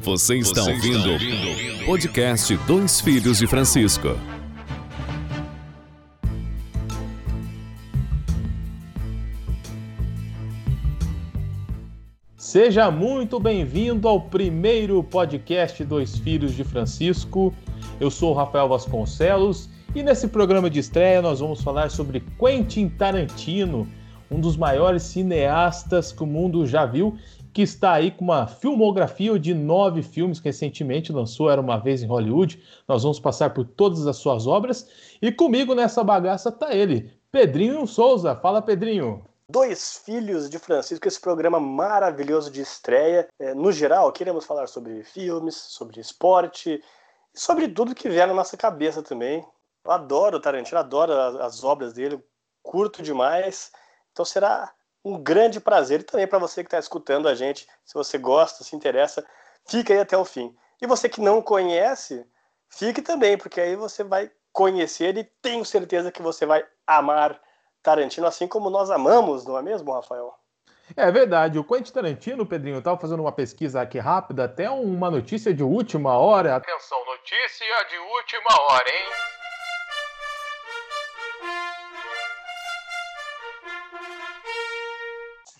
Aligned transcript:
Você 0.00 0.36
está, 0.36 0.62
Você 0.62 0.72
ouvindo, 0.72 1.10
ouvindo 1.10 1.84
podcast 1.84 2.56
Dois 2.58 3.00
Filhos 3.00 3.38
de 3.38 3.48
Francisco. 3.48 4.16
Seja 12.36 12.90
muito 12.92 13.40
bem-vindo 13.40 14.06
ao 14.06 14.20
primeiro 14.20 15.02
podcast 15.02 15.84
Dois 15.84 16.16
Filhos 16.16 16.54
de 16.54 16.62
Francisco. 16.62 17.52
Eu 17.98 18.10
sou 18.10 18.30
o 18.30 18.34
Rafael 18.34 18.68
Vasconcelos 18.68 19.68
e 19.96 20.02
nesse 20.02 20.28
programa 20.28 20.70
de 20.70 20.78
estreia 20.78 21.20
nós 21.20 21.40
vamos 21.40 21.60
falar 21.60 21.90
sobre 21.90 22.22
Quentin 22.38 22.88
Tarantino, 22.88 23.86
um 24.30 24.38
dos 24.38 24.56
maiores 24.56 25.02
cineastas 25.02 26.12
que 26.12 26.22
o 26.22 26.26
mundo 26.26 26.64
já 26.66 26.86
viu 26.86 27.18
que 27.52 27.62
está 27.62 27.92
aí 27.92 28.10
com 28.10 28.24
uma 28.24 28.46
filmografia 28.46 29.38
de 29.38 29.54
nove 29.54 30.02
filmes 30.02 30.40
que 30.40 30.48
recentemente 30.48 31.12
lançou, 31.12 31.50
Era 31.50 31.60
Uma 31.60 31.78
Vez 31.78 32.02
em 32.02 32.06
Hollywood. 32.06 32.62
Nós 32.86 33.02
vamos 33.02 33.18
passar 33.18 33.54
por 33.54 33.64
todas 33.64 34.06
as 34.06 34.16
suas 34.16 34.46
obras. 34.46 34.88
E 35.20 35.32
comigo 35.32 35.74
nessa 35.74 36.04
bagaça 36.04 36.52
tá 36.52 36.74
ele, 36.74 37.12
Pedrinho 37.30 37.86
Souza. 37.86 38.34
Fala, 38.36 38.62
Pedrinho. 38.62 39.24
Dois 39.50 40.02
Filhos 40.04 40.50
de 40.50 40.58
Francisco, 40.58 41.08
esse 41.08 41.18
programa 41.20 41.58
maravilhoso 41.58 42.50
de 42.50 42.60
estreia. 42.60 43.26
É, 43.38 43.54
no 43.54 43.72
geral, 43.72 44.12
queremos 44.12 44.44
falar 44.44 44.66
sobre 44.66 45.02
filmes, 45.02 45.54
sobre 45.54 46.00
esporte, 46.00 46.82
sobre 47.34 47.66
tudo 47.68 47.94
que 47.94 48.10
vier 48.10 48.28
na 48.28 48.34
nossa 48.34 48.56
cabeça 48.58 49.02
também. 49.02 49.42
Eu 49.84 49.90
adoro 49.90 50.36
o 50.36 50.40
Tarantino, 50.40 50.78
adoro 50.78 51.12
as, 51.12 51.34
as 51.36 51.64
obras 51.64 51.94
dele, 51.94 52.22
curto 52.62 53.02
demais. 53.02 53.72
Então 54.12 54.22
será 54.24 54.70
um 55.08 55.22
grande 55.22 55.60
prazer 55.60 56.00
e 56.00 56.04
também 56.04 56.26
para 56.26 56.38
você 56.38 56.62
que 56.62 56.68
está 56.68 56.78
escutando 56.78 57.28
a 57.28 57.34
gente, 57.34 57.66
se 57.84 57.94
você 57.94 58.18
gosta, 58.18 58.62
se 58.62 58.76
interessa, 58.76 59.24
fica 59.66 59.92
aí 59.92 60.00
até 60.00 60.16
o 60.16 60.24
fim. 60.24 60.54
E 60.80 60.86
você 60.86 61.08
que 61.08 61.20
não 61.20 61.42
conhece, 61.42 62.26
fique 62.68 63.02
também, 63.02 63.36
porque 63.36 63.60
aí 63.60 63.74
você 63.76 64.04
vai 64.04 64.30
conhecer 64.52 65.16
e 65.16 65.24
tenho 65.24 65.64
certeza 65.64 66.12
que 66.12 66.22
você 66.22 66.44
vai 66.44 66.64
amar 66.86 67.40
Tarantino 67.82 68.26
assim 68.26 68.46
como 68.46 68.70
nós 68.70 68.90
amamos, 68.90 69.46
não 69.46 69.56
é 69.56 69.62
mesmo, 69.62 69.92
Rafael? 69.92 70.34
É 70.96 71.10
verdade. 71.10 71.58
O 71.58 71.64
Quentin 71.64 71.92
Tarantino, 71.92 72.46
Pedrinho, 72.46 72.76
eu 72.76 72.80
estava 72.80 72.98
fazendo 72.98 73.20
uma 73.20 73.32
pesquisa 73.32 73.80
aqui 73.80 73.98
rápida, 73.98 74.44
até 74.44 74.70
uma 74.70 75.10
notícia 75.10 75.52
de 75.52 75.62
última 75.62 76.16
hora. 76.16 76.56
Atenção, 76.56 77.04
notícia 77.04 77.84
de 77.88 77.98
última 77.98 78.62
hora, 78.62 78.88
hein? 78.88 79.37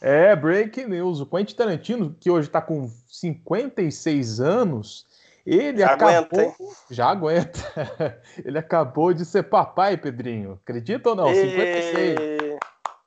É, 0.00 0.34
break 0.36 0.84
news. 0.86 1.20
O 1.20 1.26
Quentin 1.26 1.54
Tarantino, 1.54 2.16
que 2.20 2.30
hoje 2.30 2.48
está 2.48 2.60
com 2.60 2.90
56 3.06 4.40
anos, 4.40 5.06
ele 5.44 5.78
já 5.78 5.94
acabou. 5.94 6.40
Aguenta, 6.40 6.56
já 6.90 7.06
aguenta. 7.08 8.22
ele 8.44 8.58
acabou 8.58 9.12
de 9.12 9.24
ser 9.24 9.44
papai, 9.44 9.96
Pedrinho. 9.96 10.58
Acredita 10.62 11.10
ou 11.10 11.16
não? 11.16 11.30
E... 11.30 11.34
56. 11.34 12.58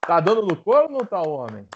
Tá 0.02 0.20
dando 0.20 0.42
no 0.42 0.56
corpo 0.56 0.92
ou 0.92 1.00
não 1.00 1.06
tá, 1.06 1.22
homem? 1.22 1.68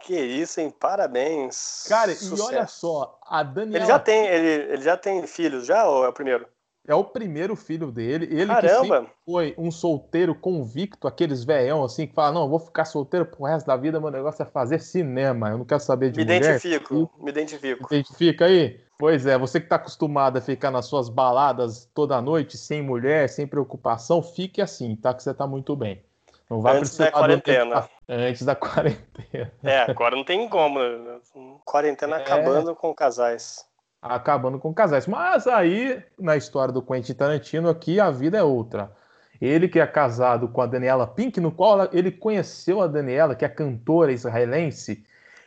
Que 0.00 0.18
isso, 0.18 0.60
hein? 0.60 0.70
Parabéns. 0.70 1.86
Cara, 1.88 2.14
Sucesso. 2.14 2.36
e 2.36 2.40
olha 2.40 2.66
só, 2.66 3.18
a 3.26 3.42
Daniela. 3.42 3.78
Ele 3.78 3.86
já 3.86 3.98
tem, 3.98 4.26
ele, 4.26 4.72
ele 4.72 4.82
já 4.82 4.96
tem 4.96 5.26
filhos, 5.26 5.66
já 5.66 5.86
ou 5.86 6.04
é 6.04 6.08
o 6.08 6.12
primeiro? 6.12 6.46
É 6.86 6.94
o 6.94 7.02
primeiro 7.02 7.56
filho 7.56 7.90
dele. 7.90 8.26
Ele 8.30 8.46
Caramba. 8.46 9.04
que 9.04 9.10
foi 9.24 9.54
um 9.56 9.70
solteiro 9.70 10.34
convicto, 10.34 11.08
aqueles 11.08 11.42
velhão 11.42 11.82
assim, 11.82 12.06
que 12.06 12.14
fala, 12.14 12.32
não, 12.32 12.42
eu 12.42 12.48
vou 12.48 12.58
ficar 12.58 12.84
solteiro 12.84 13.24
pro 13.24 13.44
resto 13.44 13.66
da 13.66 13.76
vida, 13.76 13.98
meu 13.98 14.10
negócio 14.10 14.42
é 14.42 14.46
fazer 14.46 14.80
cinema, 14.80 15.48
eu 15.48 15.58
não 15.58 15.64
quero 15.64 15.80
saber 15.80 16.10
de 16.10 16.18
me 16.18 16.24
mulher. 16.24 16.42
Identifico, 16.42 17.10
me 17.18 17.30
identifico. 17.30 17.86
Identifica 17.94 18.44
aí? 18.44 18.80
Pois 18.98 19.26
é, 19.26 19.38
você 19.38 19.60
que 19.60 19.66
tá 19.66 19.76
acostumado 19.76 20.36
a 20.36 20.40
ficar 20.42 20.70
nas 20.70 20.84
suas 20.86 21.08
baladas 21.08 21.90
toda 21.94 22.20
noite, 22.20 22.58
sem 22.58 22.82
mulher, 22.82 23.28
sem 23.28 23.46
preocupação, 23.46 24.22
fique 24.22 24.60
assim, 24.60 24.94
tá? 24.94 25.14
Que 25.14 25.22
você 25.22 25.32
tá 25.32 25.46
muito 25.46 25.74
bem. 25.74 26.02
Não 26.50 26.60
vai 26.60 26.76
Antes 26.76 26.96
da 26.98 27.10
quarentena. 27.10 27.88
Antes 28.06 28.44
da 28.44 28.54
quarentena. 28.54 29.50
É, 29.62 29.78
agora 29.90 30.14
não 30.14 30.24
tem 30.24 30.46
como. 30.48 30.78
Né? 30.78 31.18
Quarentena 31.64 32.18
é... 32.18 32.20
acabando 32.20 32.74
com 32.76 32.94
casais 32.94 33.66
acabando 34.04 34.58
com 34.58 34.74
casais. 34.74 35.06
Mas 35.06 35.46
aí, 35.46 36.02
na 36.18 36.36
história 36.36 36.72
do 36.72 36.82
Quentin 36.82 37.14
Tarantino, 37.14 37.70
aqui 37.70 37.98
a 37.98 38.10
vida 38.10 38.36
é 38.36 38.42
outra. 38.42 38.92
Ele 39.40 39.66
que 39.66 39.80
é 39.80 39.86
casado 39.86 40.46
com 40.46 40.60
a 40.60 40.66
Daniela 40.66 41.06
Pink, 41.06 41.40
no 41.40 41.50
qual 41.50 41.88
ele 41.90 42.10
conheceu 42.10 42.82
a 42.82 42.86
Daniela, 42.86 43.34
que 43.34 43.44
é 43.44 43.48
cantora 43.48 44.12
israelense, 44.12 45.02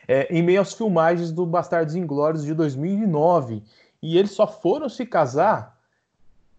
é, 0.08 0.26
em 0.34 0.42
meio 0.42 0.60
às 0.60 0.74
filmagens 0.74 1.30
do 1.30 1.46
Bastardos 1.46 1.94
Inglórios 1.94 2.44
de 2.44 2.52
2009. 2.52 3.62
E 4.02 4.18
eles 4.18 4.32
só 4.32 4.46
foram 4.46 4.88
se 4.88 5.06
casar 5.06 5.78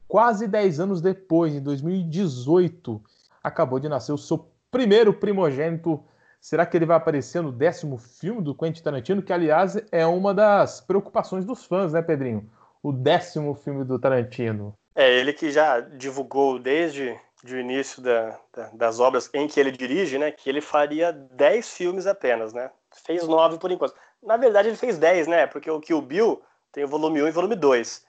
quase 0.07 0.47
10 0.47 0.79
anos 0.79 1.01
depois, 1.01 1.53
em 1.53 1.61
2018. 1.61 3.01
Acabou 3.43 3.79
de 3.79 3.89
nascer 3.89 4.13
o 4.13 4.17
seu 4.17 4.49
primeiro 4.71 5.13
primogênito 5.13 6.01
Será 6.39 6.65
que 6.65 6.77
ele 6.77 6.85
vai 6.85 6.97
aparecer 6.97 7.41
no 7.41 7.51
décimo 7.51 7.97
filme 7.97 8.41
do 8.41 8.55
Quentin 8.55 8.81
Tarantino? 8.81 9.21
Que, 9.21 9.33
aliás, 9.33 9.77
é 9.91 10.05
uma 10.05 10.33
das 10.33 10.79
preocupações 10.81 11.45
dos 11.45 11.65
fãs, 11.65 11.93
né, 11.93 12.01
Pedrinho? 12.01 12.49
O 12.81 12.91
décimo 12.93 13.53
filme 13.53 13.83
do 13.83 13.99
Tarantino. 13.99 14.73
É, 14.95 15.11
ele 15.19 15.33
que 15.33 15.51
já 15.51 15.79
divulgou 15.79 16.57
desde 16.57 17.19
o 17.43 17.55
início 17.55 18.01
da, 18.01 18.39
da, 18.53 18.69
das 18.73 18.99
obras 18.99 19.29
em 19.33 19.47
que 19.47 19.59
ele 19.59 19.71
dirige, 19.71 20.17
né, 20.17 20.31
que 20.31 20.49
ele 20.49 20.61
faria 20.61 21.11
dez 21.11 21.69
filmes 21.69 22.05
apenas, 22.05 22.53
né? 22.53 22.69
Fez 23.05 23.27
nove 23.27 23.57
por 23.57 23.71
enquanto. 23.71 23.93
Na 24.21 24.35
verdade, 24.35 24.69
ele 24.69 24.77
fez 24.77 24.97
dez, 24.97 25.27
né? 25.27 25.47
Porque 25.47 25.69
o 25.69 25.79
Kill 25.79 26.01
Bill 26.01 26.41
tem 26.71 26.83
o 26.83 26.87
volume 26.87 27.21
1 27.21 27.27
e 27.27 27.31
volume 27.31 27.55
2. 27.55 28.05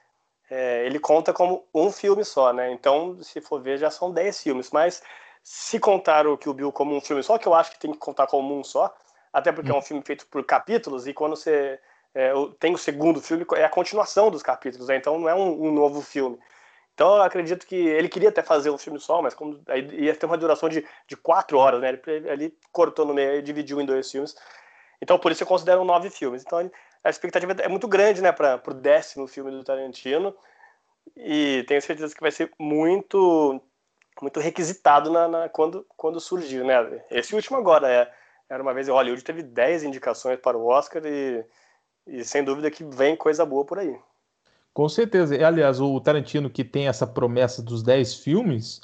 É, 0.50 0.84
ele 0.84 0.98
conta 0.98 1.32
como 1.32 1.64
um 1.72 1.92
filme 1.92 2.24
só, 2.24 2.52
né? 2.52 2.72
Então, 2.72 3.22
se 3.22 3.40
for 3.40 3.60
ver, 3.60 3.78
já 3.78 3.90
são 3.90 4.10
dez 4.10 4.42
filmes. 4.42 4.70
Mas 4.72 5.02
se 5.42 5.78
contar 5.78 6.26
o 6.26 6.36
Kill 6.36 6.54
Bill 6.54 6.72
como 6.72 6.96
um 6.96 7.00
filme 7.00 7.22
só, 7.22 7.38
que 7.38 7.46
eu 7.46 7.54
acho 7.54 7.72
que 7.72 7.80
tem 7.80 7.92
que 7.92 7.98
contar 7.98 8.26
como 8.26 8.58
um 8.58 8.62
só, 8.62 8.94
até 9.32 9.52
porque 9.52 9.70
é 9.70 9.74
um 9.74 9.82
filme 9.82 10.02
feito 10.04 10.26
por 10.26 10.44
capítulos, 10.44 11.06
e 11.06 11.14
quando 11.14 11.36
você 11.36 11.78
é, 12.14 12.32
tem 12.58 12.74
o 12.74 12.78
segundo 12.78 13.20
filme, 13.20 13.46
é 13.54 13.64
a 13.64 13.68
continuação 13.68 14.30
dos 14.30 14.42
capítulos, 14.42 14.88
né? 14.88 14.96
então 14.96 15.18
não 15.18 15.28
é 15.28 15.34
um, 15.34 15.68
um, 15.68 15.72
novo 15.72 16.00
filme. 16.02 16.38
Então 16.94 17.16
eu 17.16 17.22
acredito 17.22 17.66
que 17.66 17.76
ele 17.76 18.08
queria 18.08 18.28
até 18.28 18.42
fazer 18.42 18.70
um 18.70 18.76
filme 18.76 19.00
só, 19.00 19.22
mas 19.22 19.32
como, 19.32 19.58
ia 19.92 20.14
ter 20.14 20.26
uma 20.26 20.36
duração 20.36 20.68
de, 20.68 20.86
de 21.06 21.16
quatro 21.16 21.56
horas, 21.56 21.80
né? 21.80 21.88
Ele, 21.88 22.28
ele 22.28 22.58
cortou 22.72 23.06
no 23.06 23.14
meio 23.14 23.36
e 23.36 23.42
dividiu 23.42 23.80
em 23.80 23.86
dois 23.86 24.10
filmes. 24.10 24.34
Então 25.00 25.18
por 25.18 25.32
isso 25.32 25.42
eu 25.42 25.46
considero 25.46 25.82
nove 25.84 26.10
filmes. 26.10 26.42
Então 26.44 26.70
a 27.02 27.08
expectativa 27.08 27.52
é 27.52 27.68
muito 27.68 27.88
grande, 27.88 28.20
né, 28.20 28.32
para 28.32 28.60
o 28.66 28.74
décimo 28.74 29.26
filme 29.26 29.50
do 29.50 29.64
Tarantino. 29.64 30.36
E 31.16 31.64
tenho 31.66 31.80
certeza 31.80 32.14
que 32.14 32.20
vai 32.20 32.30
ser 32.30 32.52
muito 32.58 33.62
muito 34.22 34.40
requisitado 34.40 35.10
na, 35.10 35.28
na, 35.28 35.48
quando, 35.48 35.86
quando 35.96 36.20
surgiu, 36.20 36.64
né? 36.64 37.02
Esse 37.10 37.34
último 37.34 37.56
agora 37.56 37.88
é, 37.88 38.10
era 38.48 38.62
uma 38.62 38.74
vez 38.74 38.88
em 38.88 38.92
Hollywood, 38.92 39.22
teve 39.22 39.42
10 39.42 39.84
indicações 39.84 40.38
para 40.38 40.56
o 40.56 40.66
Oscar 40.66 41.02
e, 41.04 41.44
e 42.06 42.24
sem 42.24 42.44
dúvida 42.44 42.70
que 42.70 42.84
vem 42.84 43.16
coisa 43.16 43.44
boa 43.44 43.64
por 43.64 43.78
aí. 43.78 43.98
Com 44.72 44.88
certeza. 44.88 45.36
E, 45.36 45.42
aliás, 45.42 45.80
o 45.80 46.00
Tarantino 46.00 46.50
que 46.50 46.64
tem 46.64 46.88
essa 46.88 47.06
promessa 47.06 47.62
dos 47.62 47.82
10 47.82 48.14
filmes, 48.16 48.80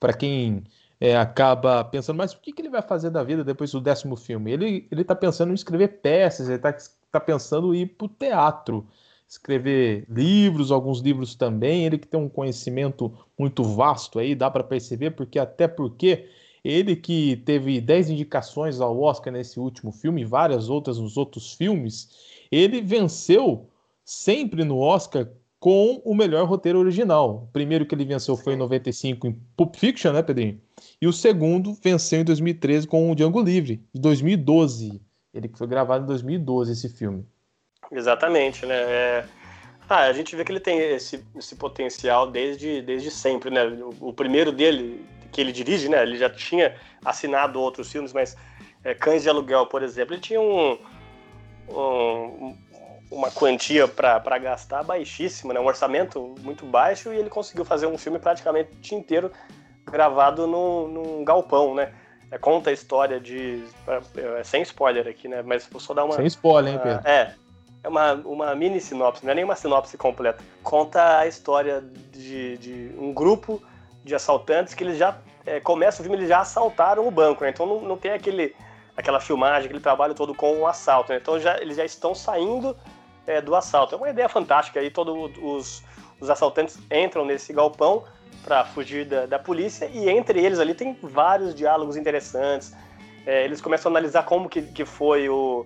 para 0.00 0.12
quem 0.12 0.64
é, 1.00 1.16
acaba 1.16 1.84
pensando, 1.84 2.16
mas 2.16 2.32
o 2.32 2.40
que, 2.40 2.52
que 2.52 2.62
ele 2.62 2.70
vai 2.70 2.82
fazer 2.82 3.10
da 3.10 3.22
vida 3.22 3.44
depois 3.44 3.70
do 3.72 3.80
décimo 3.80 4.16
filme? 4.16 4.52
Ele, 4.52 4.88
ele 4.90 5.04
tá 5.04 5.14
pensando 5.14 5.50
em 5.50 5.54
escrever 5.54 6.00
peças, 6.00 6.48
ele 6.48 6.56
está 6.56 6.74
tá 7.10 7.20
pensando 7.20 7.74
em 7.74 7.82
ir 7.82 7.86
para 7.86 8.06
o 8.06 8.08
teatro 8.08 8.86
escrever 9.28 10.04
livros, 10.08 10.70
alguns 10.70 11.00
livros 11.00 11.34
também. 11.34 11.84
Ele 11.84 11.98
que 11.98 12.06
tem 12.06 12.18
um 12.18 12.28
conhecimento 12.28 13.12
muito 13.38 13.62
vasto 13.62 14.18
aí, 14.18 14.34
dá 14.34 14.50
para 14.50 14.64
perceber, 14.64 15.12
porque 15.12 15.38
até 15.38 15.66
porque 15.66 16.28
ele 16.64 16.96
que 16.96 17.36
teve 17.36 17.80
10 17.80 18.10
indicações 18.10 18.80
ao 18.80 19.00
Oscar 19.00 19.32
nesse 19.32 19.60
último 19.60 19.92
filme, 19.92 20.22
e 20.22 20.24
várias 20.24 20.68
outras 20.68 20.98
nos 20.98 21.16
outros 21.16 21.52
filmes, 21.54 22.10
ele 22.50 22.80
venceu 22.80 23.68
sempre 24.04 24.64
no 24.64 24.78
Oscar 24.78 25.28
com 25.58 26.00
o 26.04 26.14
melhor 26.14 26.46
roteiro 26.46 26.78
original. 26.78 27.44
O 27.44 27.52
primeiro 27.52 27.86
que 27.86 27.94
ele 27.94 28.04
venceu 28.04 28.36
foi 28.36 28.54
em 28.54 28.56
95 28.56 29.26
em 29.26 29.40
Pulp 29.56 29.74
Fiction, 29.76 30.12
né, 30.12 30.22
Pedrinho? 30.22 30.60
E 31.00 31.06
o 31.06 31.12
segundo 31.12 31.72
venceu 31.74 32.20
em 32.20 32.24
2013 32.24 32.86
com 32.86 33.10
o 33.10 33.14
Django 33.14 33.40
Livre, 33.40 33.82
de 33.92 34.00
2012. 34.00 35.00
Ele 35.32 35.48
que 35.48 35.58
foi 35.58 35.66
gravado 35.66 36.04
em 36.04 36.06
2012 36.06 36.72
esse 36.72 36.88
filme. 36.88 37.24
Exatamente, 37.90 38.64
né? 38.66 38.74
É... 38.74 39.24
Ah, 39.88 40.02
a 40.02 40.12
gente 40.12 40.34
vê 40.34 40.44
que 40.44 40.50
ele 40.50 40.60
tem 40.60 40.78
esse, 40.78 41.24
esse 41.36 41.54
potencial 41.54 42.28
desde, 42.28 42.82
desde 42.82 43.10
sempre, 43.10 43.50
né? 43.50 43.64
O, 43.64 44.08
o, 44.08 44.12
primeiro 44.12 44.50
dele, 44.50 45.06
que 45.30 45.40
ele 45.40 45.52
dirige, 45.52 45.88
né? 45.88 46.02
Ele 46.02 46.18
já 46.18 46.28
tinha 46.28 46.74
assinado 47.04 47.60
outros 47.60 47.90
filmes, 47.92 48.12
mas 48.12 48.36
é, 48.82 48.94
Cães 48.94 49.22
de 49.22 49.28
Aluguel, 49.28 49.66
por 49.66 49.82
exemplo, 49.82 50.14
ele 50.14 50.20
tinha 50.20 50.40
um, 50.40 50.78
um 51.68 52.56
uma 53.10 53.30
quantia 53.30 53.86
para 53.86 54.38
gastar 54.38 54.82
baixíssima, 54.82 55.54
né? 55.54 55.60
Um 55.60 55.66
orçamento 55.66 56.34
muito 56.40 56.66
baixo 56.66 57.12
e 57.12 57.16
ele 57.16 57.30
conseguiu 57.30 57.64
fazer 57.64 57.86
um 57.86 57.96
filme 57.96 58.18
praticamente 58.18 58.94
inteiro 58.94 59.30
gravado 59.84 60.46
num, 60.46 60.88
num 60.88 61.24
galpão, 61.24 61.74
né? 61.74 61.92
É, 62.30 62.38
conta 62.38 62.70
a 62.70 62.72
história 62.72 63.20
de. 63.20 63.62
É, 64.16 64.42
sem 64.42 64.62
spoiler 64.62 65.06
aqui, 65.06 65.28
né? 65.28 65.42
Mas 65.42 65.66
vou 65.66 65.80
só 65.80 65.94
dar 65.94 66.04
uma. 66.04 66.14
Sem 66.14 66.26
spoiler, 66.26 66.74
hein, 66.74 66.80
Pedro? 66.82 67.08
É, 67.08 67.34
é 67.86 67.88
uma, 67.88 68.14
uma 68.14 68.54
mini 68.56 68.80
sinopse, 68.80 69.24
não 69.24 69.30
é 69.30 69.34
nem 69.36 69.44
uma 69.44 69.54
sinopse 69.54 69.96
completa. 69.96 70.42
Conta 70.60 71.18
a 71.18 71.26
história 71.28 71.80
de, 72.10 72.58
de 72.58 72.92
um 72.98 73.14
grupo 73.14 73.62
de 74.04 74.12
assaltantes 74.12 74.74
que 74.74 74.82
eles 74.82 74.98
já 74.98 75.16
é, 75.46 75.60
começa 75.60 76.00
o 76.00 76.02
filme, 76.02 76.18
eles 76.18 76.28
já 76.28 76.40
assaltaram 76.40 77.06
o 77.06 77.10
banco, 77.12 77.44
né? 77.44 77.50
Então 77.50 77.64
não, 77.64 77.80
não 77.80 77.96
tem 77.96 78.10
aquele, 78.10 78.56
aquela 78.96 79.20
filmagem, 79.20 79.66
aquele 79.66 79.78
trabalho 79.78 80.14
todo 80.14 80.34
com 80.34 80.58
o 80.58 80.66
assalto, 80.66 81.12
né? 81.12 81.18
Então 81.22 81.38
já, 81.38 81.58
eles 81.58 81.76
já 81.76 81.84
estão 81.84 82.12
saindo 82.12 82.76
é, 83.24 83.40
do 83.40 83.54
assalto. 83.54 83.94
É 83.94 83.98
uma 83.98 84.10
ideia 84.10 84.28
fantástica 84.28 84.80
aí, 84.80 84.90
todos 84.90 85.32
os, 85.40 85.84
os 86.20 86.28
assaltantes 86.28 86.76
entram 86.90 87.24
nesse 87.24 87.52
galpão 87.52 88.02
para 88.42 88.64
fugir 88.64 89.04
da, 89.04 89.26
da, 89.26 89.38
polícia 89.38 89.88
e 89.94 90.10
entre 90.10 90.44
eles 90.44 90.58
ali 90.58 90.74
tem 90.74 90.98
vários 91.00 91.54
diálogos 91.54 91.96
interessantes. 91.96 92.74
É, 93.24 93.44
eles 93.44 93.60
começam 93.60 93.90
a 93.90 93.92
analisar 93.92 94.24
como 94.24 94.48
que, 94.48 94.62
que 94.62 94.84
foi 94.84 95.28
o, 95.28 95.64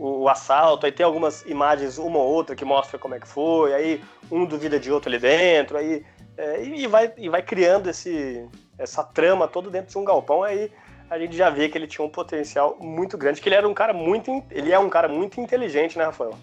o, 0.00 0.22
o, 0.22 0.28
assalto, 0.28 0.86
aí 0.86 0.92
tem 0.92 1.04
algumas 1.04 1.42
imagens, 1.42 1.98
uma 1.98 2.18
ou 2.18 2.26
outra, 2.26 2.56
que 2.56 2.64
mostra 2.64 2.98
como 2.98 3.14
é 3.14 3.20
que 3.20 3.28
foi, 3.28 3.74
aí 3.74 4.00
um 4.30 4.46
duvida 4.46 4.80
de 4.80 4.90
outro 4.90 5.10
ali 5.10 5.18
dentro, 5.18 5.76
aí 5.76 6.04
é, 6.36 6.62
e, 6.64 6.86
vai, 6.86 7.12
e 7.18 7.28
vai 7.28 7.42
criando 7.42 7.90
esse, 7.90 8.48
essa 8.78 9.04
trama 9.04 9.46
toda 9.46 9.68
dentro 9.68 9.90
de 9.90 9.98
um 9.98 10.04
galpão, 10.04 10.42
aí 10.42 10.70
a 11.10 11.18
gente 11.18 11.36
já 11.36 11.50
vê 11.50 11.68
que 11.68 11.76
ele 11.76 11.86
tinha 11.88 12.04
um 12.04 12.08
potencial 12.08 12.78
muito 12.80 13.18
grande, 13.18 13.40
que 13.40 13.48
ele 13.48 13.56
era 13.56 13.68
um 13.68 13.74
cara 13.74 13.92
muito. 13.92 14.42
Ele 14.48 14.70
é 14.70 14.78
um 14.78 14.88
cara 14.88 15.08
muito 15.08 15.40
inteligente, 15.40 15.98
né, 15.98 16.04
Rafael? 16.04 16.38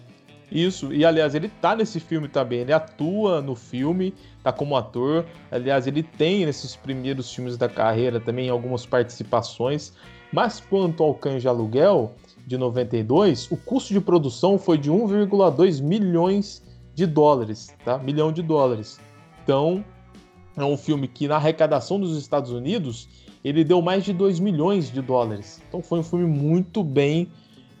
Isso, 0.52 0.92
e 0.92 1.04
aliás, 1.04 1.34
ele 1.34 1.48
tá 1.48 1.74
nesse 1.74 1.98
filme 1.98 2.28
também, 2.28 2.60
ele 2.60 2.72
atua 2.72 3.40
no 3.40 3.54
filme, 3.54 4.14
tá 4.42 4.52
como 4.52 4.76
ator. 4.76 5.24
Aliás, 5.50 5.86
ele 5.86 6.02
tem 6.02 6.44
nesses 6.44 6.76
primeiros 6.76 7.34
filmes 7.34 7.56
da 7.56 7.68
carreira 7.68 8.20
também 8.20 8.50
algumas 8.50 8.84
participações. 8.84 9.94
Mas 10.30 10.60
quanto 10.60 11.02
ao 11.02 11.14
Cães 11.14 11.40
de 11.40 11.48
Aluguel, 11.48 12.14
de 12.48 12.56
92, 12.56 13.50
o 13.50 13.56
custo 13.56 13.92
de 13.92 14.00
produção 14.00 14.58
foi 14.58 14.78
de 14.78 14.90
1,2 14.90 15.82
milhões 15.82 16.62
de 16.94 17.06
dólares, 17.06 17.68
tá? 17.84 17.98
Milhão 17.98 18.32
de 18.32 18.42
dólares. 18.42 18.98
Então, 19.44 19.84
é 20.56 20.64
um 20.64 20.76
filme 20.76 21.06
que 21.06 21.28
na 21.28 21.36
arrecadação 21.36 22.00
dos 22.00 22.16
Estados 22.16 22.50
Unidos, 22.50 23.08
ele 23.44 23.62
deu 23.62 23.80
mais 23.80 24.04
de 24.04 24.12
2 24.12 24.40
milhões 24.40 24.90
de 24.90 25.00
dólares. 25.00 25.62
Então 25.68 25.82
foi 25.82 26.00
um 26.00 26.02
filme 26.02 26.26
muito 26.26 26.82
bem 26.82 27.28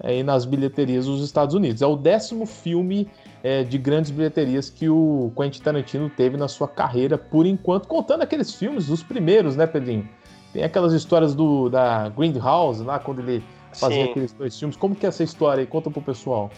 é, 0.00 0.22
nas 0.22 0.44
bilheterias 0.44 1.06
dos 1.06 1.22
Estados 1.24 1.54
Unidos. 1.54 1.82
É 1.82 1.86
o 1.86 1.96
décimo 1.96 2.46
filme 2.46 3.08
é, 3.42 3.64
de 3.64 3.78
grandes 3.78 4.10
bilheterias 4.10 4.70
que 4.70 4.88
o 4.88 5.32
Quentin 5.36 5.62
Tarantino 5.62 6.08
teve 6.08 6.36
na 6.36 6.46
sua 6.46 6.68
carreira, 6.68 7.18
por 7.18 7.46
enquanto, 7.46 7.88
contando 7.88 8.22
aqueles 8.22 8.54
filmes 8.54 8.86
dos 8.86 9.02
primeiros, 9.02 9.56
né, 9.56 9.66
Pedrinho? 9.66 10.08
Tem 10.52 10.62
aquelas 10.62 10.92
histórias 10.92 11.34
do 11.34 11.68
da 11.68 12.08
Grindhouse, 12.08 12.82
lá 12.82 12.98
quando 12.98 13.20
ele 13.20 13.42
fazia 13.78 14.04
Sim. 14.04 14.10
aqueles 14.10 14.32
dois 14.32 14.58
filmes. 14.58 14.76
Como 14.76 14.94
que 14.94 15.06
é 15.06 15.08
essa 15.08 15.22
história 15.22 15.60
aí? 15.62 15.66
Conta 15.66 15.90
pro 15.90 16.02
pessoal. 16.02 16.50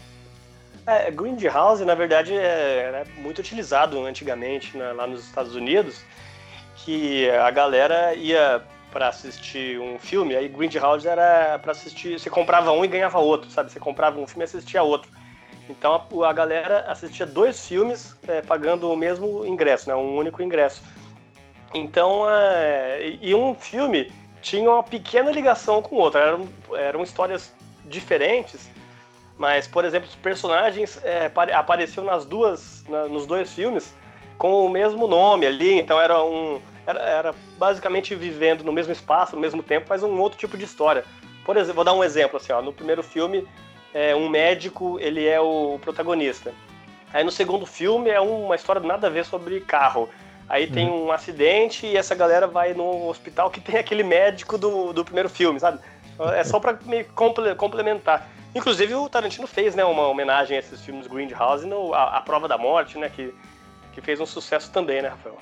É, 0.86 1.10
Grindhouse, 1.10 1.84
na 1.84 1.94
verdade, 1.94 2.34
é, 2.34 2.84
era 2.88 3.04
muito 3.18 3.38
utilizado 3.38 4.04
antigamente 4.04 4.76
né, 4.76 4.92
lá 4.92 5.06
nos 5.06 5.24
Estados 5.24 5.54
Unidos, 5.54 6.02
que 6.76 7.30
a 7.30 7.50
galera 7.50 8.14
ia 8.14 8.62
para 8.90 9.08
assistir 9.08 9.78
um 9.78 9.98
filme, 9.98 10.34
aí 10.34 10.48
Grindhouse 10.48 11.06
era 11.06 11.58
para 11.60 11.70
assistir, 11.70 12.18
você 12.18 12.28
comprava 12.28 12.72
um 12.72 12.84
e 12.84 12.88
ganhava 12.88 13.20
outro, 13.20 13.48
sabe? 13.50 13.70
Você 13.70 13.78
comprava 13.78 14.18
um 14.18 14.26
filme 14.26 14.42
e 14.42 14.46
assistia 14.46 14.82
outro. 14.82 15.08
Então 15.68 15.94
a, 15.94 16.28
a 16.28 16.32
galera 16.32 16.84
assistia 16.88 17.24
dois 17.24 17.64
filmes 17.68 18.16
é, 18.26 18.42
pagando 18.42 18.90
o 18.90 18.96
mesmo 18.96 19.46
ingresso, 19.46 19.88
né? 19.88 19.94
Um 19.94 20.16
único 20.16 20.42
ingresso. 20.42 20.82
Então, 21.72 22.28
é, 22.28 23.16
e 23.20 23.32
um 23.32 23.54
filme 23.54 24.10
tinha 24.40 24.70
uma 24.70 24.82
pequena 24.82 25.30
ligação 25.30 25.82
com 25.82 25.96
o 25.96 25.98
outro, 25.98 26.18
eram, 26.18 26.48
eram 26.74 27.02
histórias 27.02 27.52
diferentes, 27.84 28.70
mas, 29.38 29.66
por 29.66 29.84
exemplo, 29.84 30.08
os 30.08 30.14
personagens 30.16 31.00
é, 31.02 31.30
apareciam 31.54 32.04
nas 32.04 32.24
duas, 32.24 32.84
na, 32.88 33.06
nos 33.06 33.26
dois 33.26 33.52
filmes 33.52 33.94
com 34.36 34.64
o 34.64 34.70
mesmo 34.70 35.06
nome 35.06 35.46
ali, 35.46 35.78
então 35.78 36.00
era 36.00 36.22
um 36.22 36.60
era, 36.86 37.00
era, 37.00 37.34
basicamente 37.58 38.14
vivendo 38.14 38.64
no 38.64 38.72
mesmo 38.72 38.92
espaço, 38.92 39.34
no 39.36 39.40
mesmo 39.40 39.62
tempo, 39.62 39.86
mas 39.88 40.02
um 40.02 40.18
outro 40.18 40.38
tipo 40.38 40.56
de 40.56 40.64
história. 40.64 41.04
Por 41.44 41.56
exemplo, 41.56 41.76
vou 41.76 41.84
dar 41.84 41.92
um 41.92 42.02
exemplo 42.02 42.36
assim, 42.36 42.52
ó, 42.52 42.62
no 42.62 42.72
primeiro 42.72 43.02
filme, 43.02 43.46
é, 43.92 44.14
um 44.14 44.28
médico 44.28 44.98
ele 45.00 45.26
é 45.26 45.40
o 45.40 45.78
protagonista. 45.80 46.52
Aí 47.12 47.24
no 47.24 47.30
segundo 47.30 47.66
filme 47.66 48.08
é 48.08 48.20
uma 48.20 48.54
história 48.54 48.80
nada 48.80 49.08
a 49.08 49.10
ver 49.10 49.24
sobre 49.24 49.60
carro. 49.60 50.08
Aí 50.50 50.66
tem 50.66 50.88
uhum. 50.88 51.06
um 51.06 51.12
acidente 51.12 51.86
e 51.86 51.96
essa 51.96 52.12
galera 52.12 52.48
vai 52.48 52.74
no 52.74 53.08
hospital 53.08 53.52
que 53.52 53.60
tem 53.60 53.78
aquele 53.78 54.02
médico 54.02 54.58
do, 54.58 54.92
do 54.92 55.04
primeiro 55.04 55.28
filme, 55.28 55.60
sabe? 55.60 55.78
É 56.34 56.42
só 56.42 56.58
para 56.58 56.76
me 56.84 57.04
complementar. 57.04 58.28
Inclusive 58.52 58.92
o 58.96 59.08
Tarantino 59.08 59.46
fez, 59.46 59.76
né, 59.76 59.84
uma 59.84 60.08
homenagem 60.08 60.56
a 60.56 60.58
esses 60.60 60.80
filmes 60.80 61.06
Grindhouse 61.06 61.64
no 61.64 61.94
a, 61.94 62.18
a 62.18 62.20
Prova 62.20 62.48
da 62.48 62.58
Morte, 62.58 62.98
né, 62.98 63.08
que, 63.08 63.32
que 63.92 64.00
fez 64.00 64.20
um 64.20 64.26
sucesso 64.26 64.72
também, 64.72 65.00
né, 65.00 65.10
Rafael? 65.10 65.38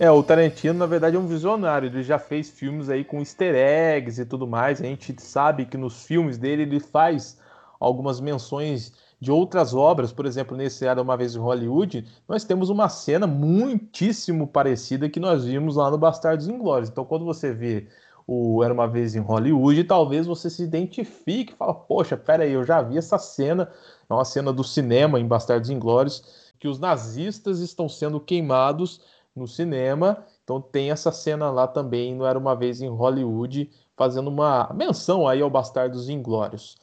É, 0.00 0.10
o 0.10 0.22
Tarantino, 0.22 0.78
na 0.78 0.86
verdade, 0.86 1.16
é 1.16 1.18
um 1.18 1.26
visionário. 1.26 1.88
Ele 1.88 2.02
já 2.02 2.18
fez 2.18 2.48
filmes 2.48 2.88
aí 2.88 3.04
com 3.04 3.18
easter 3.18 3.54
eggs 3.54 4.18
e 4.18 4.24
tudo 4.24 4.46
mais. 4.46 4.80
A 4.80 4.84
gente 4.84 5.14
sabe 5.20 5.66
que 5.66 5.76
nos 5.76 6.06
filmes 6.06 6.38
dele 6.38 6.62
ele 6.62 6.80
faz 6.80 7.38
algumas 7.78 8.20
menções 8.20 8.92
de 9.20 9.30
outras 9.30 9.74
obras. 9.74 10.12
Por 10.12 10.26
exemplo, 10.26 10.56
nesse 10.56 10.86
Era 10.86 11.02
Uma 11.02 11.16
Vez 11.16 11.34
em 11.34 11.38
Hollywood, 11.38 12.06
nós 12.28 12.44
temos 12.44 12.70
uma 12.70 12.88
cena 12.88 13.26
muitíssimo 13.26 14.46
parecida 14.46 15.08
que 15.08 15.20
nós 15.20 15.44
vimos 15.44 15.76
lá 15.76 15.90
no 15.90 15.98
Bastardos 15.98 16.48
Inglórios. 16.48 16.88
Então, 16.88 17.04
quando 17.04 17.24
você 17.24 17.52
vê 17.52 17.88
o 18.26 18.62
Era 18.62 18.74
Uma 18.74 18.86
Vez 18.86 19.16
em 19.16 19.20
Hollywood, 19.20 19.84
talvez 19.84 20.26
você 20.26 20.50
se 20.50 20.62
identifique 20.62 21.52
e 21.52 21.56
fala, 21.56 21.74
poxa, 21.74 22.16
peraí, 22.16 22.52
eu 22.52 22.64
já 22.64 22.82
vi 22.82 22.98
essa 22.98 23.18
cena. 23.18 23.70
É 24.08 24.12
uma 24.12 24.24
cena 24.24 24.52
do 24.52 24.62
cinema 24.62 25.18
em 25.18 25.26
Bastardos 25.26 25.70
Inglórios, 25.70 26.52
que 26.58 26.68
os 26.68 26.78
nazistas 26.78 27.60
estão 27.60 27.88
sendo 27.88 28.20
queimados 28.20 29.00
no 29.34 29.46
cinema. 29.46 30.24
Então 30.44 30.60
tem 30.60 30.90
essa 30.90 31.10
cena 31.10 31.50
lá 31.50 31.66
também, 31.66 32.14
não 32.14 32.26
era 32.26 32.38
uma 32.38 32.54
vez 32.54 32.80
em 32.80 32.88
Hollywood, 32.88 33.70
fazendo 33.96 34.28
uma 34.28 34.70
menção 34.74 35.26
aí 35.26 35.40
ao 35.40 35.50
Bastardos 35.50 36.08
Inglórios. 36.08 36.76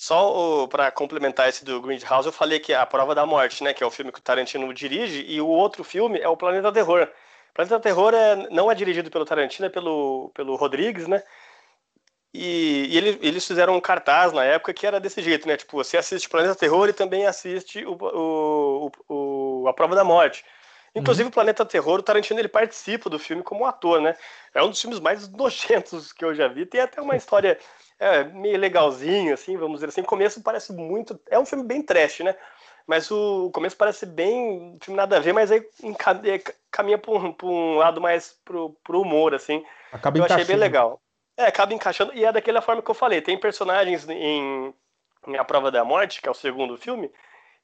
Só 0.00 0.66
para 0.66 0.90
complementar 0.90 1.50
esse 1.50 1.62
do 1.62 1.78
Grindhouse, 1.78 2.26
eu 2.26 2.32
falei 2.32 2.58
que 2.58 2.72
é 2.72 2.76
A 2.76 2.86
Prova 2.86 3.14
da 3.14 3.26
Morte, 3.26 3.62
né, 3.62 3.74
que 3.74 3.84
é 3.84 3.86
o 3.86 3.90
filme 3.90 4.10
que 4.10 4.18
o 4.18 4.22
Tarantino 4.22 4.72
dirige, 4.72 5.26
e 5.28 5.42
o 5.42 5.46
outro 5.46 5.84
filme 5.84 6.18
é 6.18 6.26
o 6.26 6.38
Planeta 6.38 6.72
Terror. 6.72 7.02
O 7.02 7.52
Planeta 7.52 7.78
Terror 7.78 8.14
é, 8.14 8.48
não 8.48 8.72
é 8.72 8.74
dirigido 8.74 9.10
pelo 9.10 9.26
Tarantino, 9.26 9.66
é 9.66 9.68
pelo, 9.68 10.30
pelo 10.34 10.56
Rodrigues, 10.56 11.06
né? 11.06 11.22
E, 12.32 12.86
e 12.88 12.96
ele, 12.96 13.18
eles 13.20 13.46
fizeram 13.46 13.76
um 13.76 13.80
cartaz 13.80 14.32
na 14.32 14.42
época 14.42 14.72
que 14.72 14.86
era 14.86 14.98
desse 14.98 15.20
jeito, 15.20 15.46
né? 15.46 15.58
Tipo, 15.58 15.76
você 15.76 15.98
assiste 15.98 16.30
Planeta 16.30 16.54
Terror 16.54 16.88
e 16.88 16.94
também 16.94 17.26
assiste 17.26 17.84
o, 17.84 17.92
o, 18.00 18.92
o, 19.06 19.68
A 19.68 19.74
Prova 19.74 19.94
da 19.94 20.02
Morte. 20.02 20.42
Inclusive, 20.94 21.24
uhum. 21.24 21.28
o 21.28 21.34
Planeta 21.34 21.66
Terror, 21.66 21.98
o 21.98 22.02
Tarantino 22.02 22.40
ele 22.40 22.48
participa 22.48 23.10
do 23.10 23.18
filme 23.18 23.42
como 23.42 23.66
ator, 23.66 24.00
né? 24.00 24.16
É 24.54 24.62
um 24.62 24.70
dos 24.70 24.80
filmes 24.80 24.98
mais 24.98 25.28
nojentos 25.30 26.10
que 26.10 26.24
eu 26.24 26.34
já 26.34 26.48
vi. 26.48 26.64
Tem 26.64 26.80
até 26.80 27.02
uma 27.02 27.16
história 27.16 27.58
é, 28.00 28.24
meio 28.24 28.58
legalzinha, 28.58 29.34
assim, 29.34 29.58
vamos 29.58 29.74
dizer 29.74 29.90
assim. 29.90 30.00
O 30.00 30.06
começo 30.06 30.42
parece 30.42 30.72
muito. 30.72 31.20
É 31.28 31.38
um 31.38 31.44
filme 31.44 31.62
bem 31.62 31.82
trash, 31.82 32.20
né? 32.20 32.34
Mas 32.86 33.10
o 33.10 33.50
começo 33.52 33.76
parece 33.76 34.06
bem. 34.06 34.78
filme 34.82 34.96
nada 34.96 35.18
a 35.18 35.20
ver, 35.20 35.34
mas 35.34 35.52
aí 35.52 35.62
caminha 36.70 36.96
para 36.96 37.12
um, 37.12 37.36
um, 37.42 37.76
lado 37.76 38.00
mais 38.00 38.34
pro, 38.42 38.74
pro 38.82 39.02
humor, 39.02 39.34
assim. 39.34 39.62
Acaba 39.92 40.18
eu 40.18 40.24
achei 40.24 40.44
bem 40.44 40.56
legal. 40.56 40.98
É, 41.36 41.44
acaba 41.44 41.74
encaixando. 41.74 42.14
E 42.14 42.24
é 42.24 42.32
daquela 42.32 42.62
forma 42.62 42.80
que 42.80 42.90
eu 42.90 42.94
falei. 42.94 43.20
Tem 43.20 43.38
personagens 43.38 44.08
em, 44.08 44.74
em 45.28 45.36
A 45.36 45.44
Prova 45.44 45.70
da 45.70 45.84
Morte, 45.84 46.22
que 46.22 46.28
é 46.28 46.30
o 46.30 46.34
segundo 46.34 46.78
filme, 46.78 47.12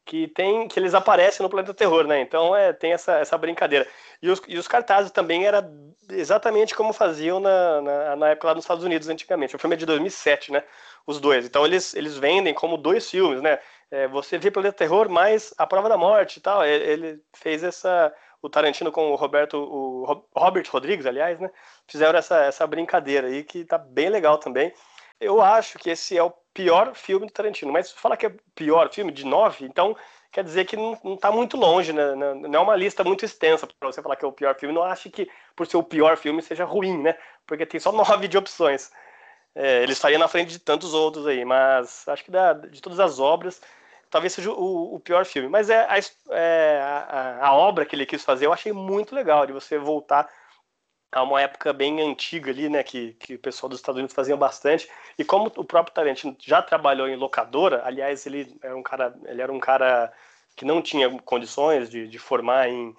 que 0.07 0.29
tem 0.29 0.69
que 0.69 0.79
eles 0.79 0.95
aparecem 0.95 1.43
no 1.43 1.51
Planeta 1.51 1.75
Terror, 1.75 2.07
né? 2.07 2.21
Então 2.21 2.55
é, 2.57 2.73
tem 2.73 2.93
essa, 2.93 3.19
essa 3.19 3.37
brincadeira. 3.37 3.87
E 4.23 4.31
os, 4.31 4.41
e 4.47 4.57
os 4.57 4.69
cartazes 4.69 5.11
também 5.11 5.45
era 5.45 5.69
exatamente 6.11 6.75
como 6.77 6.93
faziam 6.93 7.41
na, 7.41 7.83
na, 7.83 8.17
na, 8.17 8.29
época 8.29 8.47
lá 8.47 8.55
nos 8.55 8.65
Estados 8.65 8.85
Unidos 8.85 9.09
antigamente. 9.09 9.57
O 9.57 9.59
filme 9.59 9.75
é 9.75 9.79
de 9.79 9.85
2007, 9.85 10.53
né? 10.53 10.63
Os 11.05 11.21
dois. 11.21 11.45
Então 11.45 11.67
eles, 11.67 11.93
eles 11.95 12.17
vendem 12.17 12.55
como 12.55 12.77
dois 12.77 13.11
filmes, 13.11 13.43
né? 13.43 13.59
É, 13.91 14.07
você 14.07 14.39
vê 14.39 14.51
Planeta 14.51 14.79
Terror 14.79 15.09
mais 15.09 15.53
A 15.59 15.67
Prova 15.67 15.89
da 15.89 15.97
Morte 15.97 16.37
e 16.37 16.41
tal. 16.41 16.65
Ele 16.65 17.21
fez 17.35 17.65
essa 17.65 18.15
o 18.41 18.49
Tarantino 18.49 18.93
com 18.93 19.11
o 19.11 19.17
Roberto 19.17 19.57
o 19.59 20.25
Robert 20.37 20.67
Rodrigues, 20.71 21.05
aliás, 21.05 21.41
né? 21.41 21.51
Fizeram 21.89 22.17
essa, 22.17 22.45
essa 22.45 22.65
brincadeira 22.67 23.27
aí 23.27 23.43
que 23.43 23.65
tá 23.65 23.77
bem 23.77 24.09
legal 24.09 24.39
também. 24.39 24.73
Eu 25.21 25.41
acho 25.41 25.79
que 25.79 25.91
esse 25.91 26.17
é 26.17 26.23
o 26.23 26.33
pior 26.57 26.95
filme 26.95 27.27
do 27.27 27.33
Tarantino. 27.33 27.73
Mas 27.73 27.93
fala 27.93 28.17
que 28.17 28.27
é 28.27 28.29
o 28.31 28.37
pior 28.55 28.93
filme 28.93 29.13
de 29.13 29.25
nove, 29.27 29.67
então 29.67 29.97
quer 30.33 30.43
dizer 30.43 30.65
que 30.65 30.77
não, 30.77 30.99
está 31.15 31.31
muito 31.31 31.57
longe, 31.57 31.93
né? 31.93 32.15
Não 32.15 32.61
é 32.61 32.63
uma 32.63 32.77
lista 32.77 33.05
muito 33.05 33.25
extensa 33.25 33.67
para 33.67 33.93
você 33.93 34.03
falar 34.03 34.17
que 34.17 34.25
é 34.25 34.29
o 34.29 34.33
pior 34.33 34.55
filme. 34.59 34.75
Não 34.75 34.83
acho 34.83 35.11
que 35.11 35.29
por 35.55 35.67
ser 35.67 35.77
o 35.77 35.83
pior 35.83 36.17
filme 36.17 36.43
seja 36.43 36.65
ruim, 36.65 36.99
né? 37.03 37.17
Porque 37.47 37.67
tem 37.67 37.79
só 37.79 37.93
nove 37.93 38.27
de 38.29 38.39
opções. 38.39 38.91
É, 39.55 39.83
ele 39.83 39.93
estaria 39.93 40.19
na 40.19 40.29
frente 40.29 40.51
de 40.51 40.59
tantos 40.59 40.93
outros 40.93 41.27
aí, 41.27 41.45
mas 41.45 42.07
acho 42.09 42.25
que 42.25 42.31
da, 42.31 42.53
de 42.53 42.81
todas 42.83 43.01
as 43.01 43.19
obras, 43.19 43.63
talvez 44.11 44.35
seja 44.35 44.51
o, 44.51 44.95
o 44.95 45.01
pior 45.01 45.25
filme. 45.25 45.49
Mas 45.49 45.71
é, 45.71 45.79
a, 45.89 45.97
é 46.31 46.81
a, 46.83 47.47
a, 47.49 47.55
obra 47.55 47.87
que 47.87 47.97
ele 47.97 48.05
quis 48.05 48.23
fazer, 48.23 48.47
eu 48.47 48.53
achei 48.53 48.73
muito 48.73 49.15
legal, 49.15 49.47
de 49.47 49.55
você 49.55 49.79
voltar 49.79 50.29
há 51.13 51.23
uma 51.23 51.41
época 51.41 51.73
bem 51.73 52.01
antiga 52.01 52.51
ali, 52.51 52.69
né, 52.69 52.83
que, 52.83 53.15
que 53.15 53.35
o 53.35 53.39
pessoal 53.39 53.71
dos 53.71 53.79
Estados 53.79 53.99
Unidos 53.99 54.15
fazia 54.15 54.37
bastante. 54.37 54.89
E 55.19 55.25
como 55.25 55.53
o 55.57 55.65
próprio 55.65 55.95
Tarantino 55.95 56.37
já 56.41 56.63
trabalhou 56.63 57.09
em 57.09 57.17
locadora, 57.17 57.83
aliás, 57.85 58.27
ele 58.27 58.57
era 58.63 58.77
um 58.77 58.83
cara, 58.83 59.15
ele 59.25 59.43
era 59.43 59.53
um 59.53 59.61
cara 59.61 60.13
que 60.55 60.65
não 60.65 60.83
tinha 60.83 61.11
condições 61.21 61.89
de, 61.91 62.09
de 62.09 62.19
formar 62.19 62.69
em, 62.69 62.95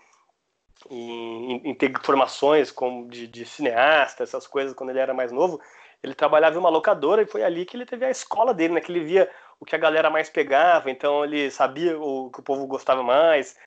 em, 0.90 1.70
em, 1.70 1.76
ter 1.76 1.92
formações 2.02 2.72
como 2.72 3.08
de, 3.10 3.28
de 3.28 3.46
cineasta, 3.46 4.24
essas 4.24 4.48
coisas, 4.48 4.74
quando 4.74 4.92
ele 4.92 5.00
era 5.00 5.14
mais 5.14 5.32
novo. 5.32 5.60
Ele 6.04 6.14
trabalhava 6.14 6.56
em 6.56 6.60
uma 6.60 6.70
locadora 6.70 7.24
e 7.24 7.28
foi 7.28 7.44
ali 7.44 7.66
que 7.66 7.76
ele 7.76 7.86
teve 7.86 8.06
a 8.06 8.12
escola 8.12 8.54
dele, 8.54 8.76
né, 8.76 8.82
que 8.82 8.92
ele 8.92 9.04
via 9.04 9.30
o 9.60 9.66
que 9.66 9.76
a 9.76 9.80
galera 9.80 10.10
mais 10.10 10.30
pegava, 10.30 10.92
então 10.92 11.26
ele 11.26 11.50
sabia 11.50 12.00
o 12.00 12.30
que 12.30 12.40
o 12.40 12.44
povo 12.44 12.68
gostava 12.68 13.02
mais, 13.02 13.58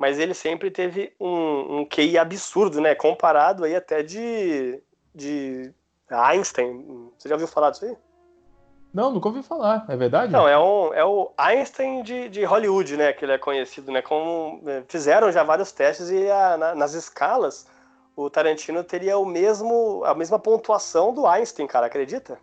mas 0.00 0.18
ele 0.18 0.32
sempre 0.32 0.70
teve 0.70 1.12
um, 1.20 1.80
um 1.80 1.84
QI 1.84 2.16
absurdo, 2.16 2.80
né? 2.80 2.94
Comparado 2.94 3.64
aí 3.64 3.76
até 3.76 4.02
de, 4.02 4.82
de 5.14 5.70
Einstein. 6.08 7.10
Você 7.18 7.28
já 7.28 7.34
ouviu 7.34 7.46
falar 7.46 7.70
disso 7.70 7.84
aí? 7.84 7.94
Não, 8.94 9.12
nunca 9.12 9.28
ouvi 9.28 9.42
falar, 9.42 9.84
é 9.90 9.96
verdade? 9.98 10.32
Não, 10.32 10.48
é, 10.48 10.58
um, 10.58 10.94
é 10.94 11.04
o 11.04 11.30
Einstein 11.36 12.02
de, 12.02 12.30
de 12.30 12.42
Hollywood, 12.44 12.96
né? 12.96 13.12
Que 13.12 13.26
ele 13.26 13.32
é 13.32 13.38
conhecido, 13.38 13.92
né? 13.92 14.00
Como 14.00 14.62
é, 14.66 14.82
fizeram 14.88 15.30
já 15.30 15.42
vários 15.42 15.70
testes 15.70 16.08
e 16.08 16.30
a, 16.30 16.56
na, 16.56 16.74
nas 16.74 16.94
escalas 16.94 17.66
o 18.16 18.30
Tarantino 18.30 18.82
teria 18.82 19.18
o 19.18 19.26
mesmo, 19.26 20.02
a 20.06 20.14
mesma 20.14 20.38
pontuação 20.38 21.12
do 21.12 21.26
Einstein, 21.26 21.66
cara, 21.66 21.86
acredita? 21.86 22.38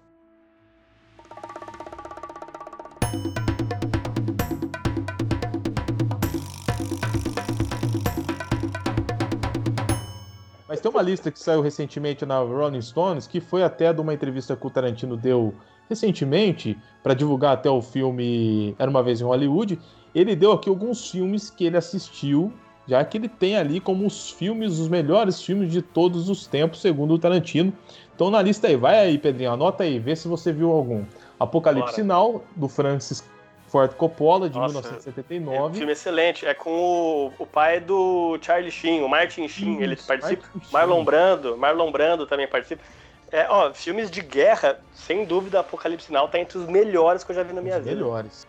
Mas 10.77 10.81
tem 10.81 10.91
uma 10.91 11.01
lista 11.01 11.31
que 11.31 11.39
saiu 11.39 11.62
recentemente 11.62 12.24
na 12.24 12.38
Rolling 12.38 12.81
Stones, 12.84 13.25
que 13.25 13.41
foi 13.41 13.63
até 13.63 13.91
de 13.91 14.00
uma 14.00 14.13
entrevista 14.13 14.55
que 14.55 14.67
o 14.67 14.69
Tarantino 14.69 15.17
deu 15.17 15.51
recentemente, 15.89 16.77
para 17.01 17.15
divulgar 17.15 17.53
até 17.53 17.67
o 17.67 17.81
filme 17.81 18.75
Era 18.77 18.88
uma 18.88 19.01
Vez 19.01 19.19
em 19.19 19.24
Hollywood. 19.24 19.79
Ele 20.13 20.36
deu 20.36 20.51
aqui 20.51 20.69
alguns 20.69 21.10
filmes 21.10 21.50
que 21.50 21.65
ele 21.65 21.77
assistiu, 21.77 22.53
já 22.88 23.03
que 23.03 23.17
ele 23.17 23.27
tem 23.27 23.57
ali 23.57 23.79
como 23.79 24.05
os 24.05 24.29
filmes, 24.29 24.77
os 24.77 24.88
melhores 24.88 25.41
filmes 25.41 25.72
de 25.72 25.81
todos 25.81 26.29
os 26.29 26.46
tempos, 26.46 26.79
segundo 26.79 27.15
o 27.15 27.17
Tarantino. 27.17 27.74
Então 28.15 28.29
na 28.29 28.39
lista 28.43 28.67
aí, 28.67 28.75
vai 28.75 29.00
aí, 29.00 29.17
Pedrinho, 29.17 29.53
anota 29.53 29.84
aí, 29.84 29.98
vê 29.98 30.15
se 30.15 30.27
você 30.27 30.53
viu 30.53 30.72
algum. 30.72 31.03
Apocalipse 31.39 31.86
Bora. 31.86 31.96
Sinal, 31.96 32.43
do 32.55 32.67
Francis 32.67 33.24
Ford 33.67 33.93
Coppola, 33.95 34.50
de 34.50 34.57
Nossa, 34.57 34.74
1979. 34.74 35.55
É 35.55 35.62
um 35.62 35.74
filme 35.74 35.91
excelente. 35.91 36.45
É 36.45 36.53
com 36.53 36.71
o, 36.71 37.33
o 37.38 37.45
pai 37.45 37.79
do 37.79 38.38
Charlie 38.41 38.71
Sheen, 38.71 39.03
o 39.03 39.09
Martin 39.09 39.47
Sheen, 39.47 39.74
Isso, 39.74 39.83
ele 39.83 39.95
participa. 39.95 40.47
Marlon 40.71 41.03
Brando, 41.03 41.57
Marlon 41.57 41.91
Brando 41.91 42.25
também 42.25 42.47
participa. 42.47 42.81
É, 43.31 43.45
ó, 43.50 43.74
filmes 43.74 44.09
de 44.09 44.21
guerra, 44.21 44.79
sem 44.93 45.25
dúvida, 45.25 45.59
Apocalipse 45.59 46.12
Now 46.12 46.29
tá 46.29 46.39
entre 46.39 46.57
os 46.57 46.65
melhores 46.65 47.25
que 47.25 47.31
eu 47.31 47.36
já 47.36 47.43
vi 47.43 47.53
na 47.53 47.62
minha 47.62 47.77
os 47.77 47.83
vida. 47.83 47.95
Melhores. 47.95 48.47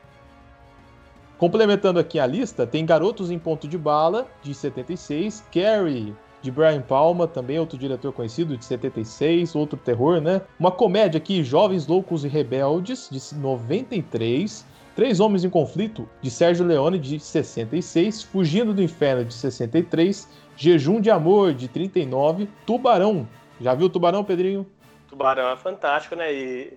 Complementando 1.36 1.98
aqui 1.98 2.18
a 2.18 2.26
lista, 2.26 2.66
tem 2.66 2.86
Garotos 2.86 3.30
em 3.30 3.38
Ponto 3.38 3.66
de 3.66 3.78
Bala, 3.78 4.26
de 4.42 4.54
76, 4.54 5.44
Carrie, 5.52 6.14
de 6.42 6.50
Brian 6.50 6.80
Palma, 6.80 7.26
também 7.26 7.58
outro 7.58 7.78
diretor 7.78 8.12
conhecido, 8.12 8.56
de 8.56 8.64
76, 8.64 9.54
outro 9.54 9.78
terror, 9.78 10.20
né? 10.20 10.42
Uma 10.58 10.70
comédia 10.70 11.18
aqui, 11.18 11.42
Jovens 11.42 11.86
Loucos 11.86 12.24
e 12.24 12.28
Rebeldes, 12.28 13.08
de 13.10 13.36
93, 13.36 14.64
Três 14.98 15.20
Homens 15.20 15.44
em 15.44 15.48
Conflito, 15.48 16.10
de 16.20 16.28
Sérgio 16.28 16.66
Leone, 16.66 16.98
de 16.98 17.20
66, 17.20 18.24
Fugindo 18.24 18.74
do 18.74 18.82
Inferno, 18.82 19.24
de 19.24 19.32
63, 19.32 20.28
Jejum 20.56 21.00
de 21.00 21.08
Amor, 21.08 21.54
de 21.54 21.68
39, 21.68 22.48
Tubarão. 22.66 23.28
Já 23.60 23.76
viu 23.76 23.88
Tubarão, 23.88 24.24
Pedrinho? 24.24 24.68
Tubarão 25.06 25.50
é 25.50 25.56
fantástico, 25.56 26.16
né? 26.16 26.34
E, 26.34 26.76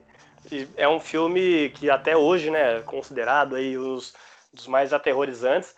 e 0.51 0.67
é 0.77 0.87
um 0.87 0.99
filme 0.99 1.71
que 1.71 1.89
até 1.89 2.15
hoje, 2.15 2.51
né, 2.51 2.77
é 2.77 2.81
considerado 2.81 3.55
aí 3.55 3.75
os 3.75 4.13
dos 4.53 4.67
mais 4.67 4.93
aterrorizantes. 4.93 5.75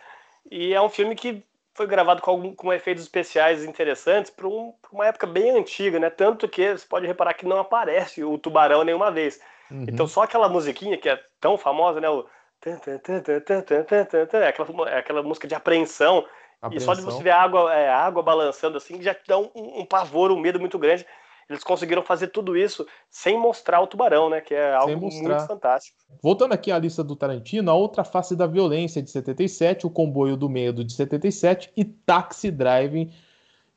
E 0.50 0.74
é 0.74 0.82
um 0.82 0.90
filme 0.90 1.14
que 1.14 1.42
foi 1.72 1.86
gravado 1.86 2.20
com, 2.20 2.30
algum, 2.30 2.54
com 2.54 2.70
efeitos 2.70 3.04
especiais 3.04 3.64
interessantes 3.64 4.30
para 4.30 4.46
um, 4.46 4.74
uma 4.92 5.06
época 5.06 5.26
bem 5.26 5.56
antiga, 5.56 5.98
né? 5.98 6.10
Tanto 6.10 6.46
que 6.46 6.76
você 6.76 6.86
pode 6.86 7.06
reparar 7.06 7.32
que 7.32 7.46
não 7.46 7.58
aparece 7.58 8.22
o 8.22 8.36
tubarão 8.36 8.84
nenhuma 8.84 9.10
vez. 9.10 9.40
Uhum. 9.70 9.86
Então 9.88 10.06
só 10.06 10.22
aquela 10.22 10.48
musiquinha 10.48 10.96
que 10.96 11.08
é 11.08 11.20
tão 11.40 11.56
famosa, 11.56 12.00
né? 12.00 12.08
O... 12.08 12.26
É 12.66 14.48
aquela, 14.48 14.88
é 14.88 14.98
aquela 14.98 15.22
música 15.22 15.46
de 15.46 15.54
apreensão. 15.54 16.24
apreensão. 16.62 16.70
E 16.72 16.80
só 16.80 16.94
de 16.94 17.02
você 17.02 17.22
ver 17.22 17.30
a 17.30 17.42
água, 17.42 17.74
é, 17.74 17.88
a 17.88 17.98
água 17.98 18.22
balançando 18.22 18.78
assim, 18.78 19.02
já 19.02 19.14
te 19.14 19.22
dá 19.26 19.38
um, 19.38 19.50
um 19.54 19.84
pavor, 19.84 20.30
um 20.32 20.40
medo 20.40 20.58
muito 20.58 20.78
grande. 20.78 21.06
Eles 21.48 21.62
conseguiram 21.62 22.02
fazer 22.02 22.28
tudo 22.28 22.56
isso 22.56 22.86
sem 23.10 23.38
mostrar 23.38 23.80
o 23.80 23.86
tubarão, 23.86 24.30
né? 24.30 24.40
Que 24.40 24.54
é 24.54 24.74
algo 24.74 24.96
muito 24.98 25.46
fantástico. 25.46 25.98
Voltando 26.22 26.54
aqui 26.54 26.72
à 26.72 26.78
lista 26.78 27.04
do 27.04 27.14
Tarantino, 27.14 27.70
a 27.70 27.74
outra 27.74 28.02
face 28.02 28.34
da 28.34 28.46
violência 28.46 29.02
de 29.02 29.10
77, 29.10 29.86
o 29.86 29.90
comboio 29.90 30.36
do 30.36 30.48
medo 30.48 30.82
de 30.82 30.94
77 30.94 31.70
e 31.76 31.84
Taxi 31.84 32.50
Driving 32.50 33.12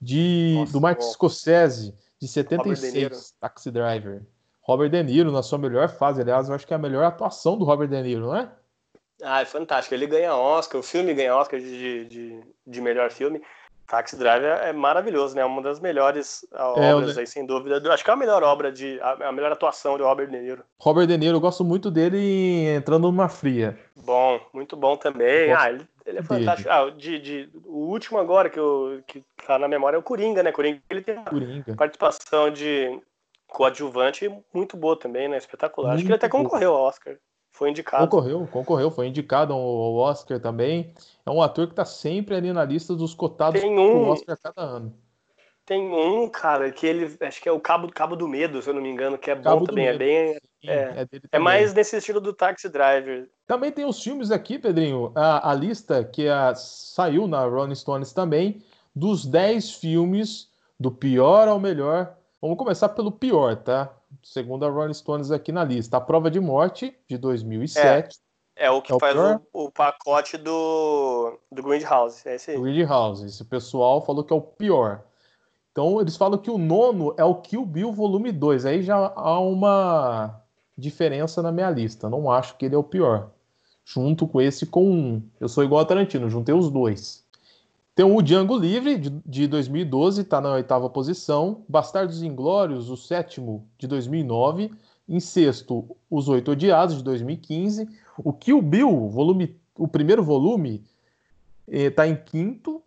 de, 0.02 0.56
Nossa, 0.60 0.72
do 0.72 0.82
Martin 0.82 1.06
Scorsese 1.12 1.94
de 2.20 2.28
76. 2.28 3.34
Taxi 3.40 3.70
Driver. 3.70 4.22
Robert 4.68 4.90
De 4.90 5.02
Niro 5.02 5.32
na 5.32 5.42
sua 5.42 5.58
melhor 5.58 5.88
fase. 5.88 6.22
Aliás, 6.22 6.50
eu 6.50 6.56
acho 6.56 6.68
que 6.68 6.74
é 6.74 6.76
a 6.76 6.80
melhor 6.80 7.06
atuação 7.06 7.58
do 7.58 7.64
Robert 7.64 7.88
De 7.88 8.02
Niro, 8.02 8.28
não 8.28 8.36
é? 8.36 8.50
Ah, 9.24 9.42
é 9.42 9.46
fantástico. 9.46 9.96
Ele 9.96 10.06
ganha 10.06 10.36
Oscar, 10.36 10.80
o 10.80 10.84
filme 10.84 11.14
ganha 11.14 11.36
Oscar 11.36 11.60
de, 11.60 12.06
de, 12.06 12.42
de 12.66 12.82
melhor 12.82 13.10
filme. 13.10 13.42
Taxi 13.88 14.18
Driver 14.18 14.60
é 14.64 14.74
maravilhoso, 14.74 15.34
né? 15.34 15.46
Uma 15.46 15.62
das 15.62 15.80
melhores 15.80 16.46
ah, 16.52 16.74
é, 16.76 16.94
obras 16.94 17.18
aí, 17.18 17.26
sem 17.26 17.46
dúvida. 17.46 17.82
Acho 17.94 18.04
que 18.04 18.10
é 18.10 18.14
a 18.14 18.18
melhor 18.18 18.44
obra 18.44 18.70
de. 18.70 19.00
a, 19.02 19.32
melhor 19.32 19.52
atuação 19.52 19.96
de 19.96 20.04
Robert 20.04 20.30
De 20.30 20.38
Niro. 20.38 20.64
Robert 20.78 21.08
De 21.08 21.18
Niro, 21.18 21.38
eu 21.38 21.42
gosto 21.42 21.64
muito 21.64 21.90
dele 21.90 22.68
entrando 22.76 23.04
numa 23.04 23.30
fria. 23.30 23.80
Bom, 23.96 24.42
muito 24.54 24.76
bom 24.76 24.98
também. 24.98 25.54
Ah, 25.54 25.70
ele, 25.70 25.88
ele 26.06 26.20
é 26.20 26.22
fantástico. 26.22 26.70
Ah, 26.70 26.90
de, 26.90 27.20
de, 27.20 27.50
o 27.66 27.86
último 27.90 28.20
agora 28.20 28.50
que, 28.50 28.60
eu, 28.60 29.02
que 29.08 29.24
tá 29.48 29.58
na 29.58 29.70
memória 29.70 29.96
é 29.96 30.00
o 30.00 30.04
Coringa, 30.04 30.44
né? 30.44 30.52
Coringa, 30.52 30.82
ele 30.90 31.02
tem 31.02 31.24
Coringa. 31.24 31.74
participação 31.76 32.52
de 32.52 33.00
coadjuvante 33.48 34.30
muito 34.54 34.78
boa 34.78 34.98
também, 34.98 35.28
né? 35.28 35.38
Espetacular. 35.38 35.90
Muito 35.90 35.96
Acho 35.96 36.06
que 36.06 36.12
ele 36.12 36.16
até 36.16 36.30
concorreu 36.30 36.76
ao 36.76 36.84
Oscar. 36.84 37.18
Foi 37.52 37.70
indicado. 37.72 38.08
Concorreu, 38.08 38.48
concorreu, 38.52 38.92
foi 38.92 39.08
indicado 39.08 39.52
ao 39.52 39.96
Oscar 39.96 40.40
também. 40.40 40.94
É 41.26 41.32
um 41.32 41.42
ator 41.42 41.66
que 41.66 41.74
está 41.74 41.86
sempre 41.86 42.36
ali 42.36 42.54
na 42.54 42.64
lista 42.64 42.96
dos 42.96 43.16
cotados 43.16 43.60
Tem 43.60 43.80
um... 43.80 44.10
Oscar 44.10 44.36
a 44.36 44.38
cada 44.38 44.62
ano. 44.62 44.94
Tem 45.68 45.82
um, 45.82 46.30
cara, 46.30 46.72
que 46.72 46.88
ele. 46.88 47.18
Acho 47.20 47.42
que 47.42 47.50
é 47.50 47.52
o 47.52 47.60
Cabo, 47.60 47.92
Cabo 47.92 48.16
do 48.16 48.26
Medo, 48.26 48.62
se 48.62 48.70
eu 48.70 48.74
não 48.74 48.82
me 48.82 48.90
engano, 48.90 49.18
que 49.18 49.30
é 49.30 49.36
Cabo 49.36 49.60
bom 49.60 49.66
também. 49.66 49.88
É 49.88 49.98
bem. 49.98 50.34
Sim, 50.34 50.70
é, 50.70 51.06
é, 51.12 51.20
é, 51.34 51.40
mais 51.40 51.74
nesse 51.74 51.98
estilo 51.98 52.22
do 52.22 52.32
Taxi 52.32 52.70
Driver. 52.70 53.28
Também 53.46 53.70
tem 53.70 53.84
os 53.84 54.02
filmes 54.02 54.32
aqui, 54.32 54.58
Pedrinho. 54.58 55.12
A, 55.14 55.52
a 55.52 55.54
lista 55.54 56.06
que 56.06 56.30
a, 56.30 56.56
saiu 56.56 57.28
na 57.28 57.46
Rolling 57.46 57.76
Stones 57.76 58.14
também, 58.14 58.64
dos 58.96 59.26
10 59.26 59.74
filmes, 59.74 60.50
do 60.80 60.90
pior 60.90 61.50
ao 61.50 61.60
melhor. 61.60 62.17
Vamos 62.42 62.58
começar 62.58 62.90
pelo 62.90 63.12
pior, 63.12 63.56
tá? 63.56 63.98
segundo 64.24 64.66
a 64.66 64.70
Rolling 64.70 64.94
Stones 64.94 65.32
aqui 65.32 65.52
na 65.52 65.64
lista. 65.64 65.98
A 65.98 66.02
Prova 66.02 66.30
de 66.30 66.40
Morte, 66.40 66.96
de 67.08 67.18
2007. 67.18 68.20
É, 68.56 68.66
é 68.66 68.72
o 68.72 68.82
que 68.82 68.94
é 68.94 69.00
faz 69.00 69.16
o, 69.16 69.42
o, 69.54 69.72
pacote 69.72 70.38
do, 70.38 71.40
do 71.52 71.64
Grindhouse. 71.64 72.28
É 72.28 72.36
esse 72.36 72.52
aí. 72.52 72.60
Grindhouse. 72.60 73.26
Esse 73.26 73.44
pessoal 73.44 74.06
falou 74.06 74.24
que 74.24 74.34
é 74.34 74.36
o 74.36 74.42
pior. 74.42 75.04
Então, 75.72 76.02
eles 76.02 76.18
falam 76.18 76.40
que 76.40 76.50
o 76.50 76.58
nono 76.58 77.14
é 77.18 77.24
o 77.24 77.36
Kill 77.36 77.66
Bill 77.66 77.92
Volume 77.92 78.32
2. 78.32 78.66
Aí 78.66 78.82
já 78.82 79.14
há 79.16 79.40
uma 79.40 80.42
diferença 80.78 81.42
na 81.42 81.52
minha 81.52 81.70
lista. 81.70 82.10
Não 82.10 82.32
acho 82.32 82.58
que 82.58 82.66
ele 82.66 82.76
é 82.76 82.78
o 82.78 82.84
pior. 82.84 83.30
Junto 83.86 84.28
com 84.28 84.42
esse 84.42 84.66
com 84.66 84.84
um. 84.84 85.30
Eu 85.40 85.48
sou 85.48 85.64
igual 85.64 85.82
a 85.82 85.86
Tarantino, 85.86 86.30
juntei 86.30 86.54
os 86.54 86.70
dois. 86.70 87.26
Tem 87.98 88.06
o 88.06 88.22
Django 88.22 88.56
Livre, 88.56 88.96
de, 88.96 89.10
de 89.26 89.48
2012, 89.48 90.22
está 90.22 90.40
na 90.40 90.52
oitava 90.54 90.88
posição. 90.88 91.66
Bastardos 91.68 92.22
Inglórios, 92.22 92.92
o 92.92 92.96
sétimo, 92.96 93.68
de 93.76 93.88
2009. 93.88 94.72
Em 95.10 95.20
sexto, 95.20 95.98
Os 96.08 96.30
Oito 96.30 96.52
Odiados, 96.52 96.98
de 96.98 97.04
2015. 97.04 97.90
O 98.20 98.32
Kill 98.32 98.62
Bill, 98.62 99.10
volume, 99.10 99.60
o 99.76 99.88
primeiro 99.88 100.24
volume, 100.24 100.84
está 101.68 102.06
eh, 102.06 102.12
em 102.12 102.16
quinto. 102.16 102.84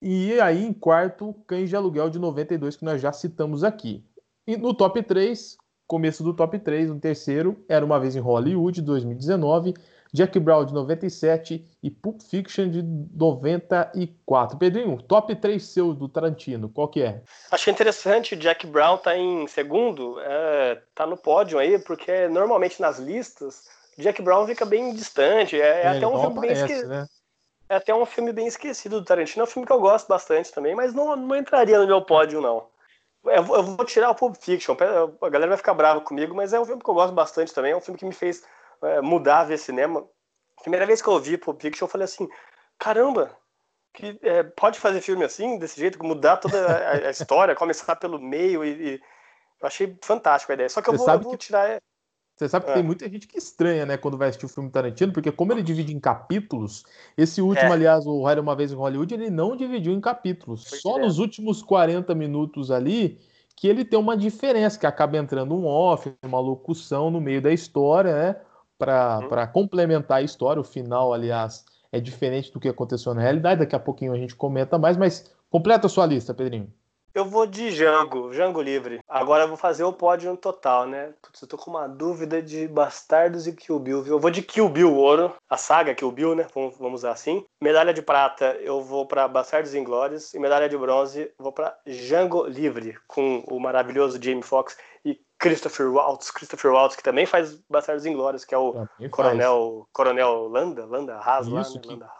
E 0.00 0.38
aí, 0.40 0.64
em 0.64 0.72
quarto, 0.72 1.34
Cães 1.48 1.68
de 1.68 1.74
Aluguel, 1.74 2.08
de 2.08 2.20
92, 2.20 2.76
que 2.76 2.84
nós 2.84 3.02
já 3.02 3.12
citamos 3.12 3.64
aqui. 3.64 4.04
E 4.46 4.56
no 4.56 4.72
top 4.72 5.02
3, 5.02 5.58
começo 5.84 6.22
do 6.22 6.32
top 6.32 6.60
3, 6.60 6.92
o 6.92 7.00
terceiro, 7.00 7.56
Era 7.68 7.84
Uma 7.84 7.98
Vez 7.98 8.14
em 8.14 8.20
Hollywood, 8.20 8.80
de 8.80 8.86
2019. 8.86 9.74
Jack 10.14 10.38
Brown 10.38 10.64
de 10.64 10.72
97 10.72 11.66
e 11.82 11.90
Pulp 11.90 12.22
Fiction 12.22 12.70
de 12.70 12.82
94. 12.82 14.56
Pedrinho, 14.56 15.02
top 15.02 15.34
3 15.34 15.60
seus 15.60 15.96
do 15.96 16.08
Tarantino, 16.08 16.68
qual 16.68 16.86
que 16.86 17.02
é? 17.02 17.20
Achei 17.50 17.72
interessante, 17.72 18.36
Jack 18.36 18.64
Brown 18.64 18.96
tá 18.96 19.16
em 19.16 19.44
segundo, 19.48 20.20
é, 20.20 20.80
tá 20.94 21.04
no 21.04 21.16
pódio 21.16 21.58
aí, 21.58 21.80
porque 21.80 22.28
normalmente 22.28 22.80
nas 22.80 23.00
listas, 23.00 23.64
Jack 23.98 24.22
Brown 24.22 24.46
fica 24.46 24.64
bem 24.64 24.94
distante, 24.94 25.60
é, 25.60 25.64
é, 25.64 25.82
é 25.82 25.88
até 25.88 26.06
um 26.06 26.20
filme 26.20 26.38
aparece, 26.38 26.54
bem 26.54 26.62
esquecido. 26.62 26.88
Né? 26.88 27.06
É 27.68 27.74
até 27.74 27.92
um 27.92 28.06
filme 28.06 28.32
bem 28.32 28.46
esquecido 28.46 29.00
do 29.00 29.04
Tarantino, 29.04 29.42
é 29.42 29.44
um 29.44 29.50
filme 29.50 29.66
que 29.66 29.72
eu 29.72 29.80
gosto 29.80 30.06
bastante 30.06 30.52
também, 30.52 30.76
mas 30.76 30.94
não, 30.94 31.16
não 31.16 31.34
entraria 31.34 31.80
no 31.80 31.88
meu 31.88 32.02
pódio, 32.02 32.40
não. 32.40 32.68
Eu 33.24 33.42
vou, 33.42 33.84
tirar 33.84 34.10
o 34.10 34.14
Pulp 34.14 34.36
Fiction. 34.36 34.76
A 35.22 35.28
galera 35.30 35.48
vai 35.48 35.56
ficar 35.56 35.72
brava 35.72 35.98
comigo, 36.02 36.34
mas 36.34 36.52
é 36.52 36.60
um 36.60 36.64
filme 36.66 36.82
que 36.82 36.90
eu 36.90 36.94
gosto 36.94 37.14
bastante 37.14 37.54
também. 37.54 37.72
É 37.72 37.76
um 37.76 37.80
filme 37.80 37.98
que 37.98 38.04
me 38.04 38.12
fez 38.12 38.44
mudar 39.02 39.40
a 39.40 39.44
ver 39.44 39.58
cinema. 39.58 40.06
Primeira 40.62 40.86
vez 40.86 41.02
que 41.02 41.08
eu 41.08 41.18
vi 41.20 41.36
Pulp 41.36 41.60
Fiction, 41.60 41.86
eu 41.86 41.90
falei 41.90 42.04
assim: 42.04 42.28
caramba, 42.78 43.36
que 43.92 44.18
é, 44.22 44.42
pode 44.42 44.78
fazer 44.78 45.00
filme 45.00 45.24
assim, 45.24 45.58
desse 45.58 45.80
jeito, 45.80 46.02
mudar 46.04 46.38
toda 46.38 46.66
a, 46.66 47.08
a 47.08 47.10
história, 47.10 47.54
começar 47.56 47.96
pelo 47.96 48.18
meio 48.18 48.64
e, 48.64 48.94
e, 48.94 49.00
eu 49.60 49.66
achei 49.66 49.96
fantástico 50.02 50.52
a 50.52 50.54
ideia. 50.54 50.68
Só 50.68 50.82
que 50.82 50.90
eu 50.90 50.96
vou, 50.96 51.08
eu 51.08 51.20
vou 51.20 51.32
que... 51.32 51.38
tirar 51.46 51.68
é, 51.68 51.80
você 52.36 52.48
sabe 52.48 52.64
que 52.64 52.72
é. 52.72 52.74
tem 52.74 52.82
muita 52.82 53.08
gente 53.08 53.28
que 53.28 53.38
estranha, 53.38 53.86
né, 53.86 53.96
quando 53.96 54.18
vai 54.18 54.28
assistir 54.28 54.46
o 54.46 54.48
filme 54.48 54.68
Tarantino, 54.68 55.12
porque 55.12 55.30
como 55.30 55.52
ele 55.52 55.62
divide 55.62 55.94
em 55.94 56.00
capítulos, 56.00 56.84
esse 57.16 57.40
último, 57.40 57.70
é. 57.70 57.72
aliás, 57.72 58.06
o 58.06 58.28
Era 58.28 58.40
Uma 58.40 58.56
Vez 58.56 58.72
em 58.72 58.74
Hollywood, 58.74 59.14
ele 59.14 59.30
não 59.30 59.56
dividiu 59.56 59.92
em 59.92 60.00
capítulos. 60.00 60.68
Foi 60.68 60.78
Só 60.78 60.98
nos 60.98 61.18
últimos 61.18 61.62
40 61.62 62.12
minutos 62.14 62.72
ali 62.72 63.20
que 63.56 63.68
ele 63.68 63.84
tem 63.84 63.96
uma 63.96 64.16
diferença, 64.16 64.76
que 64.76 64.86
acaba 64.86 65.16
entrando 65.16 65.54
um 65.54 65.64
off, 65.64 66.12
uma 66.24 66.40
locução 66.40 67.08
no 67.08 67.20
meio 67.20 67.40
da 67.40 67.52
história, 67.52 68.12
né, 68.12 68.36
para 68.84 69.42
uhum. 69.46 69.52
complementar 69.52 70.18
a 70.18 70.22
história. 70.22 70.60
O 70.60 70.64
final, 70.64 71.12
aliás, 71.12 71.64
é 71.90 72.00
diferente 72.00 72.52
do 72.52 72.60
que 72.60 72.68
aconteceu 72.68 73.14
na 73.14 73.22
realidade. 73.22 73.60
Daqui 73.60 73.74
a 73.74 73.80
pouquinho 73.80 74.12
a 74.12 74.18
gente 74.18 74.34
comenta 74.34 74.78
mais, 74.78 74.96
mas 74.96 75.32
completa 75.50 75.86
a 75.86 75.90
sua 75.90 76.06
lista, 76.06 76.34
Pedrinho. 76.34 76.72
Eu 77.14 77.24
vou 77.24 77.46
de 77.46 77.70
Jango, 77.70 78.32
Jango 78.32 78.60
livre. 78.60 78.98
Agora 79.08 79.44
eu 79.44 79.48
vou 79.48 79.56
fazer 79.56 79.84
o 79.84 79.92
pódio 79.92 80.32
no 80.32 80.36
total, 80.36 80.84
né? 80.84 81.12
Putz, 81.22 81.40
eu 81.40 81.46
tô 81.46 81.56
com 81.56 81.70
uma 81.70 81.86
dúvida 81.86 82.42
de 82.42 82.66
Bastardos 82.66 83.46
e 83.46 83.52
Kill 83.52 83.78
Bill, 83.78 84.02
viu? 84.02 84.14
Eu 84.14 84.18
vou 84.18 84.32
de 84.32 84.42
Kill 84.42 84.68
Bill 84.68 84.92
ouro, 84.92 85.32
a 85.48 85.56
saga 85.56 85.94
Kill 85.94 86.10
Bill, 86.10 86.34
né? 86.34 86.48
Vamos, 86.52 86.76
vamos 86.76 87.00
usar 87.02 87.12
assim. 87.12 87.44
Medalha 87.62 87.94
de 87.94 88.02
prata 88.02 88.56
eu 88.60 88.82
vou 88.82 89.06
para 89.06 89.28
Bastardos 89.28 89.76
Inglórios 89.76 90.34
e 90.34 90.40
medalha 90.40 90.68
de 90.68 90.76
bronze 90.76 91.30
eu 91.38 91.42
vou 91.44 91.52
para 91.52 91.78
Jango 91.86 92.48
livre, 92.48 92.98
com 93.06 93.44
o 93.46 93.60
maravilhoso 93.60 94.20
Jamie 94.20 94.42
Foxx 94.42 94.76
e 95.04 95.20
Christopher 95.38 95.92
Waltz, 95.92 96.30
Christopher 96.30 96.72
Waltz 96.72 96.96
que 96.96 97.02
também 97.02 97.26
faz 97.26 97.60
Bastardos 97.68 98.06
Inglórios, 98.06 98.44
que 98.44 98.54
é 98.54 98.58
o 98.58 98.86
Coronel, 99.10 99.88
Coronel 99.92 100.48
Landa, 100.48 100.86
Landa 100.86 101.16
Haas 101.16 101.48
lá, 101.48 101.62
né? 101.62 101.80
que, 101.80 101.88
Landa. 101.88 102.10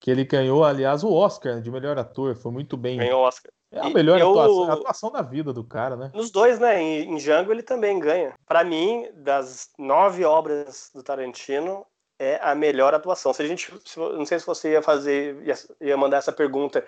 que 0.00 0.10
ele 0.10 0.24
ganhou, 0.24 0.64
aliás, 0.64 1.02
o 1.02 1.12
Oscar 1.12 1.60
de 1.60 1.70
melhor 1.70 1.98
ator, 1.98 2.36
foi 2.36 2.52
muito 2.52 2.76
bem. 2.76 2.98
Ganhou 2.98 3.22
o 3.22 3.26
Oscar. 3.26 3.52
É 3.70 3.80
a 3.80 3.90
melhor 3.90 4.18
eu, 4.18 4.30
atuação, 4.30 4.70
a 4.70 4.72
atuação 4.72 5.12
da 5.12 5.22
vida 5.22 5.52
do 5.52 5.62
cara, 5.62 5.94
né? 5.94 6.10
Nos 6.14 6.30
dois, 6.30 6.58
né? 6.58 6.80
Em, 6.80 7.12
em 7.12 7.16
Django 7.16 7.52
ele 7.52 7.62
também 7.62 7.98
ganha. 7.98 8.34
Para 8.46 8.64
mim, 8.64 9.06
das 9.14 9.70
nove 9.78 10.24
obras 10.24 10.90
do 10.94 11.02
Tarantino, 11.02 11.84
é 12.18 12.40
a 12.42 12.54
melhor 12.54 12.94
atuação. 12.94 13.32
Se 13.32 13.42
a 13.42 13.46
gente, 13.46 13.72
se, 13.84 13.98
não 13.98 14.24
sei 14.24 14.40
se 14.40 14.46
você 14.46 14.72
ia 14.72 14.82
fazer, 14.82 15.42
ia, 15.42 15.54
ia, 15.80 15.96
mandar 15.96 16.16
essa 16.16 16.32
pergunta, 16.32 16.84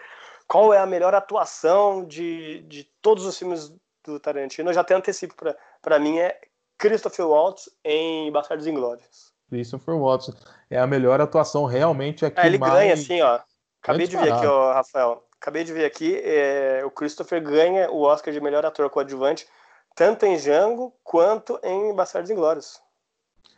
qual 0.49 0.73
é 0.73 0.79
a 0.79 0.87
melhor 0.87 1.15
atuação 1.15 2.05
de, 2.05 2.63
de 2.63 2.85
todos 3.03 3.27
os 3.27 3.39
filmes 3.39 3.73
do 4.05 4.19
Tarantino? 4.19 4.71
Eu 4.71 4.75
já 4.75 4.85
tenho 4.85 4.99
antecipo 4.99 5.35
para 5.83 5.99
mim 5.99 6.19
é 6.19 6.39
Christopher 6.79 7.27
Waltz 7.27 7.71
em 7.85 8.31
Bastardos 8.33 8.67
Inglórios. 8.67 9.33
Christopher 9.49 9.97
Waltz 9.97 10.31
é 10.71 10.79
a 10.79 10.87
melhor 10.87 11.21
atuação 11.21 11.65
realmente 11.65 12.25
aqui. 12.25 12.41
É, 12.41 12.47
ele 12.47 12.59
mais... 12.59 12.73
ganha 12.73 12.95
assim, 12.95 13.21
ó. 13.21 13.41
Acabei 13.83 14.07
de 14.07 14.17
ver 14.17 14.33
aqui, 14.33 14.47
ó, 14.47 14.73
Rafael 14.75 15.25
acabei 15.41 15.65
de 15.65 15.73
ver 15.73 15.87
aqui, 15.87 16.21
é, 16.23 16.83
o 16.85 16.91
Christopher 16.91 17.43
ganha 17.43 17.91
o 17.91 18.03
Oscar 18.03 18.33
de 18.33 18.41
melhor 18.41 18.65
ator 18.67 18.91
coadjuvante, 18.91 19.47
tanto 19.97 20.27
em 20.27 20.37
Django 20.37 20.95
quanto 21.03 21.59
em 21.65 21.95
Bastardos 21.95 22.31
Inglórios. 22.31 22.79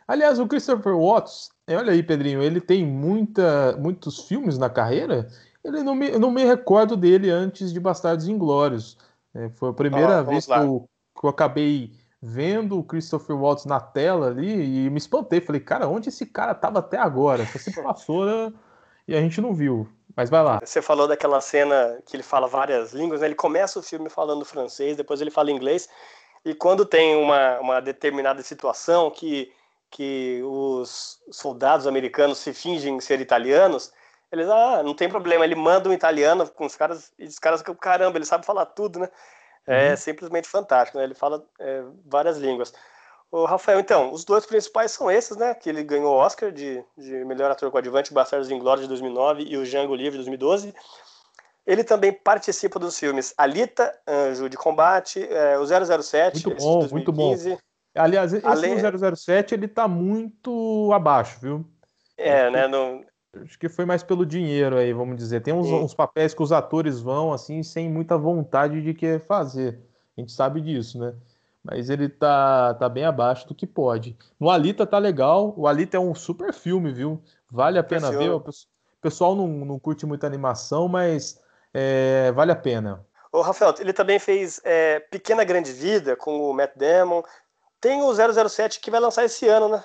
Aliás, 0.07 0.39
o 0.39 0.47
Christopher 0.47 0.95
Watts, 0.95 1.49
olha 1.69 1.91
aí, 1.91 2.01
Pedrinho, 2.01 2.41
ele 2.41 2.61
tem 2.61 2.85
muita, 2.85 3.75
muitos 3.77 4.27
filmes 4.27 4.57
na 4.57 4.69
carreira. 4.69 5.27
Ele 5.63 5.83
não 5.83 5.95
me, 5.95 6.11
não 6.11 6.31
me 6.31 6.43
recordo 6.43 6.95
dele 6.95 7.29
antes 7.29 7.71
de 7.71 7.79
Bastardos 7.79 8.27
Inglórios. 8.27 8.97
É, 9.35 9.49
foi 9.49 9.69
a 9.69 9.73
primeira 9.73 10.19
ah, 10.19 10.21
vez 10.21 10.45
que 10.45 10.51
eu, 10.53 10.87
que 11.19 11.25
eu, 11.25 11.29
acabei 11.29 11.91
vendo 12.21 12.79
o 12.79 12.83
Christopher 12.83 13.35
Watts 13.35 13.65
na 13.65 13.79
tela 13.79 14.27
ali 14.27 14.85
e 14.85 14.89
me 14.89 14.97
espantei. 14.97 15.41
Falei, 15.41 15.61
cara, 15.61 15.87
onde 15.87 16.09
esse 16.09 16.25
cara 16.25 16.51
estava 16.51 16.79
até 16.79 16.97
agora? 16.97 17.45
Só 17.45 17.59
se 17.59 17.81
passou 17.81 18.25
né? 18.25 18.53
e 19.07 19.15
a 19.15 19.21
gente 19.21 19.41
não 19.41 19.53
viu. 19.53 19.87
Mas 20.15 20.29
vai 20.29 20.43
lá. 20.43 20.59
Você 20.63 20.81
falou 20.81 21.07
daquela 21.07 21.41
cena 21.41 21.99
que 22.05 22.15
ele 22.15 22.23
fala 22.23 22.47
várias 22.47 22.93
línguas, 22.93 23.21
né? 23.21 23.27
Ele 23.27 23.35
começa 23.35 23.79
o 23.79 23.83
filme 23.83 24.09
falando 24.09 24.45
francês, 24.45 24.95
depois 24.95 25.19
ele 25.19 25.31
fala 25.31 25.51
inglês. 25.51 25.89
E 26.45 26.53
quando 26.53 26.85
tem 26.85 27.15
uma, 27.15 27.59
uma 27.59 27.79
determinada 27.79 28.43
situação 28.43 29.09
que, 29.09 29.51
que 29.89 30.41
os 30.43 31.19
soldados 31.31 31.87
americanos 31.87 32.37
se 32.37 32.53
fingem 32.53 32.99
ser 32.99 33.21
italianos, 33.21 33.91
eles, 34.33 34.49
ah, 34.49 34.81
não 34.81 34.95
tem 34.95 35.07
problema, 35.07 35.45
ele 35.45 35.53
manda 35.53 35.87
um 35.87 35.93
italiano 35.93 36.49
com 36.49 36.65
os 36.65 36.75
caras, 36.75 37.13
e 37.19 37.25
os 37.25 37.37
caras, 37.37 37.61
caramba, 37.79 38.17
ele 38.17 38.25
sabe 38.25 38.47
falar 38.47 38.65
tudo, 38.65 38.97
né? 38.97 39.07
É 39.67 39.91
uhum. 39.91 39.97
simplesmente 39.97 40.47
fantástico, 40.47 40.97
né? 40.97 41.03
Ele 41.03 41.13
fala 41.13 41.45
é, 41.59 41.83
várias 42.03 42.37
línguas. 42.37 42.73
O 43.31 43.45
Rafael, 43.45 43.79
então, 43.79 44.11
os 44.11 44.25
dois 44.25 44.43
principais 44.45 44.91
são 44.91 45.09
esses, 45.09 45.37
né? 45.37 45.53
Que 45.53 45.69
ele 45.69 45.83
ganhou 45.83 46.15
o 46.15 46.17
Oscar 46.17 46.51
de, 46.51 46.83
de 46.97 47.23
melhor 47.25 47.51
ator 47.51 47.69
coadjuvante, 47.69 48.11
Bastardos 48.11 48.49
Inglórios 48.49 48.81
de 48.81 48.87
2009 48.89 49.43
e 49.43 49.55
o 49.55 49.63
Django 49.63 49.95
Livre 49.95 50.17
de 50.17 50.25
2012. 50.25 50.73
Ele 51.65 51.83
também 51.83 52.11
participa 52.11 52.79
dos 52.79 52.97
filmes 52.97 53.35
Alita, 53.37 53.95
Anjo 54.07 54.49
de 54.49 54.57
Combate, 54.57 55.25
é, 55.29 55.59
o 55.59 55.65
007, 55.65 56.47
muito 56.47 56.61
bom, 56.61 56.87
muito 56.89 57.11
bom. 57.11 57.35
Aliás, 57.95 58.33
esse 58.33 58.45
Além... 58.45 58.77
007 59.15 59.53
ele 59.53 59.67
tá 59.67 59.87
muito 59.87 60.91
abaixo, 60.91 61.39
viu? 61.39 61.65
É, 62.17 62.49
né? 62.49 62.67
No... 62.67 63.05
Acho 63.41 63.57
que 63.57 63.67
foi 63.67 63.85
mais 63.85 64.03
pelo 64.03 64.25
dinheiro 64.25 64.77
aí, 64.77 64.93
vamos 64.93 65.17
dizer. 65.17 65.41
Tem 65.41 65.53
uns, 65.53 65.67
uns, 65.67 65.93
papéis 65.93 66.33
que 66.33 66.43
os 66.43 66.51
atores 66.51 66.99
vão 66.99 67.33
assim 67.33 67.63
sem 67.63 67.89
muita 67.89 68.17
vontade 68.17 68.81
de 68.81 68.93
querer 68.93 69.19
fazer. 69.19 69.79
A 70.15 70.21
gente 70.21 70.31
sabe 70.31 70.61
disso, 70.61 70.99
né? 70.99 71.15
mas 71.63 71.89
ele 71.89 72.09
tá, 72.09 72.73
tá 72.73 72.89
bem 72.89 73.05
abaixo 73.05 73.47
do 73.47 73.55
que 73.55 73.65
pode. 73.65 74.17
No 74.37 74.49
Alita 74.49 74.85
tá 74.85 74.97
legal, 74.97 75.53
o 75.55 75.65
Alita 75.65 75.95
é 75.95 75.99
um 75.99 76.13
super 76.13 76.53
filme, 76.53 76.91
viu? 76.91 77.21
Vale 77.49 77.79
a 77.79 77.83
pena 77.83 78.11
ver. 78.11 78.31
O 78.31 78.43
pessoal 79.01 79.35
não, 79.35 79.47
não 79.47 79.79
curte 79.79 80.05
muita 80.05 80.27
animação, 80.27 80.87
mas 80.89 81.41
é, 81.73 82.31
vale 82.33 82.51
a 82.51 82.55
pena. 82.55 83.05
O 83.31 83.41
Rafael, 83.41 83.73
ele 83.79 83.93
também 83.93 84.19
fez 84.19 84.59
é, 84.63 84.99
Pequena 84.99 85.43
Grande 85.43 85.71
Vida 85.71 86.15
com 86.15 86.49
o 86.49 86.53
Matt 86.53 86.75
Damon. 86.75 87.23
Tem 87.79 88.01
o 88.01 88.13
007 88.13 88.79
que 88.79 88.91
vai 88.91 88.99
lançar 88.99 89.23
esse 89.23 89.47
ano, 89.47 89.69
né? 89.69 89.83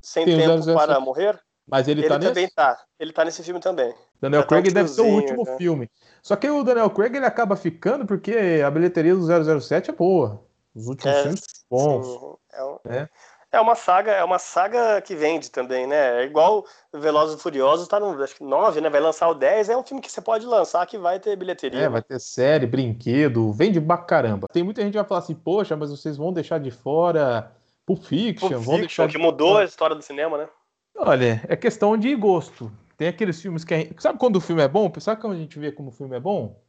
Sem 0.00 0.24
Tem 0.24 0.38
Tempo 0.38 0.64
para 0.74 0.98
Morrer. 0.98 1.38
Mas 1.66 1.88
ele, 1.88 2.00
ele 2.00 2.08
tá 2.08 2.18
também 2.18 2.44
nesse? 2.44 2.54
tá. 2.54 2.76
Ele 2.98 3.12
tá 3.12 3.24
nesse 3.24 3.42
filme 3.42 3.60
também. 3.60 3.94
Daniel 4.20 4.46
Craig 4.46 4.68
tá 4.68 4.74
deve 4.74 4.88
ser 4.88 5.00
o 5.00 5.06
último 5.06 5.44
né? 5.44 5.56
filme. 5.56 5.90
Só 6.22 6.36
que 6.36 6.48
o 6.48 6.62
Daniel 6.62 6.90
Craig 6.90 7.16
ele 7.16 7.26
acaba 7.26 7.56
ficando 7.56 8.06
porque 8.06 8.62
a 8.64 8.70
bilheteria 8.70 9.14
do 9.14 9.60
007 9.60 9.90
é 9.90 9.92
boa. 9.92 10.42
Os 10.74 10.86
últimos 10.86 11.16
é, 11.16 11.22
filmes 11.22 11.44
bons. 11.70 12.06
Sim, 12.06 12.34
é, 12.52 12.64
um, 12.64 12.78
é. 12.86 13.08
é, 13.52 13.60
uma 13.60 13.74
saga, 13.74 14.12
é 14.12 14.24
uma 14.24 14.38
saga 14.38 15.00
que 15.02 15.14
vende 15.14 15.50
também, 15.50 15.86
né? 15.86 16.22
É 16.22 16.24
igual 16.24 16.64
Velozes 16.92 17.38
e 17.38 17.42
Furiosos, 17.42 17.88
tá 17.88 18.00
no 18.00 18.22
acho 18.22 18.36
que 18.36 18.44
9, 18.44 18.80
né? 18.80 18.88
Vai 18.88 19.00
lançar 19.00 19.28
o 19.28 19.34
10, 19.34 19.68
é 19.68 19.76
um 19.76 19.82
filme 19.82 20.00
que 20.00 20.10
você 20.10 20.20
pode 20.20 20.46
lançar 20.46 20.86
que 20.86 20.96
vai 20.96 21.20
ter 21.20 21.36
bilheteria. 21.36 21.80
É, 21.82 21.88
vai 21.88 22.02
ter 22.02 22.20
série, 22.20 22.66
brinquedo, 22.66 23.52
vende 23.52 23.80
pra 23.80 23.98
caramba. 23.98 24.46
Tem 24.52 24.62
muita 24.62 24.82
gente 24.82 24.92
que 24.92 24.98
vai 24.98 25.06
falar 25.06 25.20
assim, 25.20 25.34
poxa, 25.34 25.76
mas 25.76 25.90
vocês 25.90 26.16
vão 26.16 26.32
deixar 26.32 26.58
de 26.58 26.70
fora 26.70 27.52
Pulp 27.84 28.02
Fiction, 28.04 28.48
Pulp 28.48 28.62
vão 28.62 28.78
deixar 28.78 29.08
que 29.08 29.18
mudou 29.18 29.58
a 29.58 29.64
história 29.64 29.94
do 29.94 30.02
cinema, 30.02 30.38
né? 30.38 30.48
Olha, 30.96 31.42
é 31.48 31.56
questão 31.56 31.96
de 31.96 32.14
gosto. 32.14 32.70
Tem 32.96 33.08
aqueles 33.08 33.40
filmes 33.40 33.64
que 33.64 33.74
a 33.74 33.78
gente... 33.78 34.00
Sabe 34.00 34.18
quando 34.18 34.36
o 34.36 34.40
filme 34.40 34.62
é 34.62 34.68
bom? 34.68 34.92
Sabe 34.98 35.20
quando 35.20 35.34
a 35.34 35.38
gente 35.38 35.58
vê 35.58 35.72
como 35.72 35.88
o 35.88 35.92
filme 35.92 36.16
é 36.16 36.20
bom? 36.20 36.60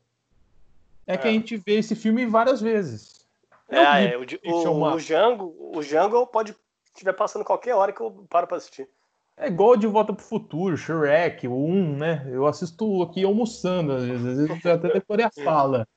É, 1.06 1.14
é. 1.14 1.18
que 1.18 1.28
a 1.28 1.32
gente 1.32 1.58
vê 1.58 1.76
esse 1.76 1.96
filme 1.96 2.26
várias 2.26 2.62
vezes. 2.62 3.24
É, 3.70 4.14
é, 4.14 4.18
o, 4.18 4.22
o, 4.22 4.94
o, 4.94 4.98
Django, 4.98 5.56
o 5.76 5.82
Django 5.82 6.28
pode 6.28 6.56
estiver 6.94 7.14
passando 7.14 7.44
qualquer 7.46 7.76
hora 7.76 7.92
que 7.92 8.02
eu 8.02 8.26
paro 8.30 8.48
pra 8.48 8.58
assistir. 8.58 8.88
É 9.36 9.48
igual 9.48 9.76
De 9.76 9.88
Volta 9.88 10.14
pro 10.14 10.24
Futuro, 10.24 10.78
Shrek, 10.78 11.48
o 11.48 11.56
1, 11.56 11.98
né? 11.98 12.28
Eu 12.30 12.46
assisto 12.46 13.02
aqui 13.02 13.24
almoçando, 13.24 13.94
às 13.94 14.04
vezes 14.04 14.64
eu 14.64 14.74
até 14.74 14.90
decorei 14.94 15.26
a 15.26 15.32
fala. 15.44 15.88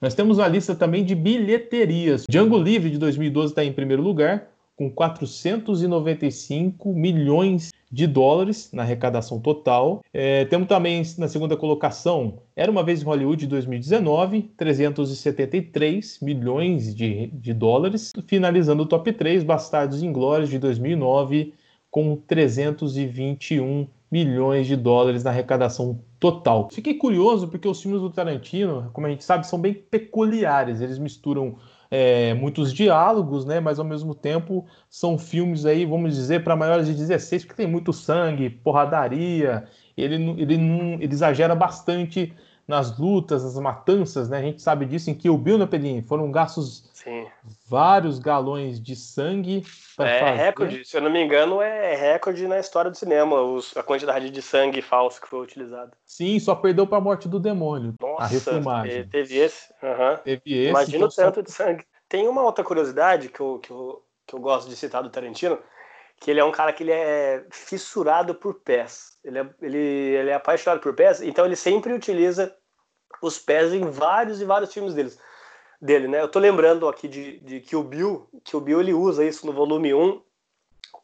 Nós 0.00 0.14
temos 0.14 0.38
uma 0.38 0.46
lista 0.46 0.76
também 0.76 1.04
de 1.04 1.16
bilheterias. 1.16 2.24
Django 2.28 2.56
Livre 2.56 2.88
de 2.88 2.98
2012 2.98 3.52
está 3.52 3.64
em 3.64 3.72
primeiro 3.72 4.00
lugar, 4.00 4.48
com 4.78 4.88
495 4.88 6.94
milhões 6.94 7.72
de 7.90 8.06
dólares 8.06 8.70
na 8.72 8.84
arrecadação 8.84 9.40
total. 9.40 10.04
É, 10.14 10.44
temos 10.44 10.68
também 10.68 11.02
na 11.18 11.26
segunda 11.26 11.56
colocação 11.56 12.38
Era 12.54 12.70
uma 12.70 12.84
vez 12.84 13.02
em 13.02 13.04
Hollywood 13.04 13.40
de 13.40 13.48
2019, 13.48 14.42
373 14.56 16.20
milhões 16.22 16.94
de, 16.94 17.26
de 17.26 17.52
dólares. 17.52 18.12
Finalizando 18.28 18.84
o 18.84 18.86
top 18.86 19.12
3, 19.12 19.42
Bastardos 19.42 20.00
Inglórios 20.00 20.48
de 20.48 20.60
2009, 20.60 21.52
com 21.90 22.14
321 22.14 23.88
milhões 24.10 24.66
de 24.68 24.76
dólares 24.76 25.24
na 25.24 25.30
arrecadação 25.30 25.98
total. 26.20 26.68
Fiquei 26.70 26.94
curioso 26.94 27.48
porque 27.48 27.66
os 27.66 27.82
filmes 27.82 28.00
do 28.00 28.10
Tarantino, 28.10 28.90
como 28.92 29.08
a 29.08 29.10
gente 29.10 29.24
sabe, 29.24 29.44
são 29.44 29.60
bem 29.60 29.74
peculiares. 29.74 30.80
Eles 30.80 30.98
misturam 30.98 31.56
é, 31.90 32.34
muitos 32.34 32.72
diálogos, 32.72 33.44
né? 33.44 33.60
Mas 33.60 33.78
ao 33.78 33.84
mesmo 33.84 34.14
tempo 34.14 34.66
são 34.88 35.18
filmes 35.18 35.64
aí, 35.64 35.84
vamos 35.84 36.14
dizer, 36.14 36.44
para 36.44 36.56
maiores 36.56 36.86
de 36.86 36.94
16, 36.94 37.44
porque 37.44 37.62
tem 37.62 37.70
muito 37.70 37.92
sangue, 37.92 38.50
porradaria. 38.50 39.64
Ele, 39.96 40.14
ele, 40.40 40.54
ele 40.54 41.14
exagera 41.14 41.54
bastante 41.54 42.32
nas 42.68 42.98
lutas, 42.98 43.42
nas 43.42 43.54
matanças, 43.56 44.28
né? 44.28 44.38
A 44.38 44.42
gente 44.42 44.60
sabe 44.60 44.84
disso 44.84 45.08
em 45.10 45.14
Kill 45.14 45.38
Bill, 45.38 45.56
né, 45.56 45.64
Pedrinho? 45.66 46.02
Foram 46.06 46.30
gastos 46.30 46.90
Sim. 46.92 47.26
vários 47.66 48.18
galões 48.18 48.78
de 48.78 48.94
sangue 48.94 49.64
É 49.98 50.18
fazer. 50.20 50.36
recorde, 50.36 50.84
se 50.84 50.94
eu 50.96 51.00
não 51.00 51.10
me 51.10 51.18
engano, 51.24 51.62
é 51.62 51.96
recorde 51.96 52.46
na 52.46 52.58
história 52.58 52.90
do 52.90 52.96
cinema, 52.96 53.40
os- 53.40 53.74
a 53.74 53.82
quantidade 53.82 54.28
de 54.28 54.42
sangue 54.42 54.82
falso 54.82 55.18
que 55.20 55.26
foi 55.28 55.40
utilizado. 55.40 55.92
Sim, 56.04 56.38
só 56.38 56.54
perdeu 56.54 56.86
para 56.86 56.98
a 56.98 57.00
morte 57.00 57.26
do 57.26 57.40
demônio. 57.40 57.94
a 58.00 58.06
Nossa, 58.06 58.26
refilmagem. 58.26 59.04
te- 59.04 59.08
teve 59.08 59.36
esse. 59.38 59.72
aham. 59.82 60.16
Teve 60.22 60.42
esse. 60.46 60.68
Imagina 60.70 60.96
então 60.98 61.08
o 61.08 61.10
só- 61.10 61.22
tanto 61.22 61.42
de 61.42 61.50
sangue. 61.50 61.84
Tem 62.06 62.28
uma 62.28 62.42
outra 62.42 62.62
curiosidade 62.62 63.28
que 63.30 63.40
eu, 63.40 63.58
que, 63.62 63.70
eu, 63.70 64.02
que 64.26 64.34
eu 64.34 64.40
gosto 64.40 64.68
de 64.68 64.76
citar 64.76 65.02
do 65.02 65.08
Tarantino, 65.10 65.58
que 66.20 66.30
ele 66.30 66.40
é 66.40 66.44
um 66.44 66.50
cara 66.50 66.72
que 66.72 66.82
ele 66.82 66.90
é 66.92 67.46
fissurado 67.50 68.34
por 68.34 68.54
pés. 68.54 69.16
Ele 69.24 69.38
é, 69.38 69.46
ele, 69.62 69.78
ele 69.78 70.30
é 70.30 70.34
apaixonado 70.34 70.80
por 70.80 70.94
pés, 70.94 71.20
então 71.22 71.44
ele 71.46 71.54
sempre 71.54 71.92
utiliza 71.92 72.52
os 73.22 73.38
pés 73.38 73.72
em 73.72 73.90
vários 73.90 74.40
e 74.40 74.44
vários 74.44 74.72
filmes 74.72 74.94
deles, 74.94 75.20
dele, 75.80 76.08
né? 76.08 76.20
Eu 76.22 76.28
tô 76.28 76.38
lembrando 76.38 76.88
aqui 76.88 77.08
de, 77.08 77.40
de 77.40 77.60
Kill 77.60 77.82
Bill, 77.82 78.28
Kill 78.44 78.60
Bill 78.60 78.80
ele 78.80 78.94
usa 78.94 79.24
isso 79.24 79.46
no 79.46 79.52
volume 79.52 79.94
1, 79.94 80.22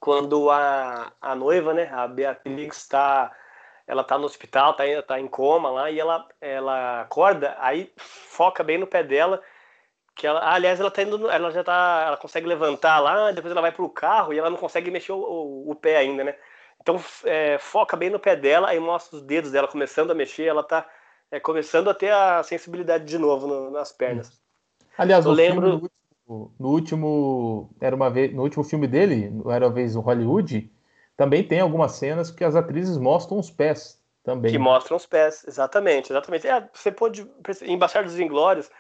quando 0.01 0.51
a, 0.51 1.12
a 1.21 1.35
noiva, 1.35 1.73
né, 1.73 1.88
a 1.93 2.07
Beatrix 2.07 2.79
está 2.79 3.33
ela 3.87 4.03
tá 4.03 4.17
no 4.17 4.25
hospital, 4.25 4.75
tá, 4.75 4.85
tá 5.07 5.21
em 5.21 5.29
coma 5.29 5.71
lá, 5.71 5.90
e 5.90 6.01
ela, 6.01 6.27
ela 6.40 7.03
acorda, 7.03 7.55
aí 7.59 7.93
foca 7.99 8.64
bem 8.64 8.79
no 8.79 8.87
pé 8.87 9.03
dela, 9.03 9.43
que 10.17 10.27
ela, 10.27 10.40
aliás, 10.55 10.81
ela 10.81 10.90
tá 10.90 11.03
indo, 11.03 11.31
ela 11.31 11.51
já 11.51 11.64
tá, 11.64 12.05
ela 12.07 12.17
consegue 12.17 12.47
levantar 12.47 13.01
lá, 13.01 13.33
depois 13.33 13.51
ela 13.53 13.61
vai 13.61 13.73
pro 13.73 13.88
carro 13.90 14.33
e 14.33 14.38
ela 14.38 14.49
não 14.51 14.57
consegue 14.57 14.90
mexer 14.90 15.12
o, 15.12 15.19
o- 15.19 15.71
o 15.71 15.75
pé 15.75 15.97
ainda, 15.99 16.25
né? 16.25 16.35
Então 16.81 17.03
é, 17.25 17.59
foca 17.59 17.97
bem 17.97 18.11
no 18.11 18.19
pé 18.19 18.37
dela, 18.37 18.69
aí 18.69 18.79
mostra 18.81 19.17
os 19.17 19.23
dedos 19.23 19.51
dela 19.51 19.69
começando 19.69 20.11
a 20.12 20.14
mexer, 20.14 20.45
ela 20.45 20.62
tá 20.62 20.87
é, 21.30 21.40
começando 21.40 21.88
a 21.90 21.94
ter 21.94 22.12
a 22.12 22.42
sensibilidade 22.42 23.04
de 23.04 23.18
novo 23.18 23.46
no- 23.46 23.70
nas 23.70 23.92
pernas. 23.92 24.32
Aliás, 24.96 25.24
Eu 25.24 25.32
lembro- 25.32 25.68
no, 25.68 25.74
último, 25.74 26.54
no 26.58 26.68
último 26.68 27.70
era 27.80 27.94
uma 27.94 28.10
vez, 28.10 28.32
no 28.34 28.42
último 28.42 28.64
filme 28.64 28.87
dele, 28.87 29.32
Era 29.50 29.66
uma 29.66 29.72
vez 29.72 29.96
o 29.96 30.00
Hollywood, 30.00 30.70
também 31.16 31.42
tem 31.46 31.60
algumas 31.60 31.92
cenas 31.92 32.30
que 32.30 32.44
as 32.44 32.56
atrizes 32.56 32.96
mostram 32.96 33.38
os 33.38 33.50
pés 33.50 34.00
também. 34.22 34.52
Que 34.52 34.58
mostram 34.58 34.96
os 34.96 35.06
pés, 35.06 35.44
exatamente, 35.46 36.10
exatamente. 36.12 36.46
É, 36.46 36.68
você 36.72 36.90
pode 36.90 37.28
em 37.62 37.78
Bastardos 37.78 38.18
Inglórios 38.18 38.70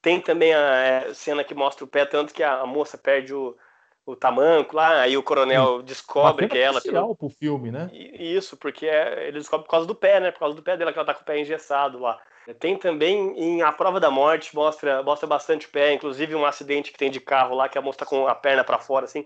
tem 0.00 0.20
também 0.20 0.52
a 0.52 0.58
é, 0.58 1.14
cena 1.14 1.44
que 1.44 1.54
mostra 1.54 1.84
o 1.84 1.88
pé, 1.88 2.04
tanto 2.04 2.34
que 2.34 2.42
a 2.42 2.66
moça 2.66 2.98
perde 2.98 3.32
o, 3.32 3.56
o 4.04 4.16
tamanco 4.16 4.74
lá, 4.76 5.00
aí 5.00 5.16
o 5.16 5.22
coronel 5.22 5.82
descobre 5.82 6.48
que 6.48 6.58
é 6.58 6.62
ela... 6.62 6.80
Pelo... 6.80 7.14
pro 7.14 7.28
filme, 7.30 7.70
né? 7.70 7.88
Isso, 7.92 8.56
porque 8.56 8.86
é- 8.86 9.28
ele 9.28 9.38
descobre 9.38 9.64
por 9.64 9.70
causa 9.70 9.86
do 9.86 9.94
pé, 9.94 10.18
né? 10.18 10.30
Por 10.30 10.40
causa 10.40 10.56
do 10.56 10.62
pé 10.62 10.76
dela, 10.76 10.92
que 10.92 10.98
ela 10.98 11.06
tá 11.06 11.14
com 11.14 11.22
o 11.22 11.24
pé 11.24 11.38
engessado 11.38 11.98
lá. 11.98 12.18
Tem 12.58 12.76
também 12.76 13.38
em 13.38 13.62
A 13.62 13.70
Prova 13.70 14.00
da 14.00 14.10
Morte, 14.10 14.54
mostra, 14.54 15.00
mostra 15.02 15.28
bastante 15.28 15.68
pé, 15.68 15.92
inclusive 15.92 16.34
um 16.34 16.44
acidente 16.44 16.90
que 16.90 16.98
tem 16.98 17.08
de 17.10 17.20
carro 17.20 17.54
lá, 17.54 17.68
que 17.68 17.78
a 17.78 17.82
moça 17.82 18.00
tá 18.00 18.06
com 18.06 18.26
a 18.26 18.34
perna 18.34 18.64
para 18.64 18.80
fora, 18.80 19.04
assim. 19.04 19.24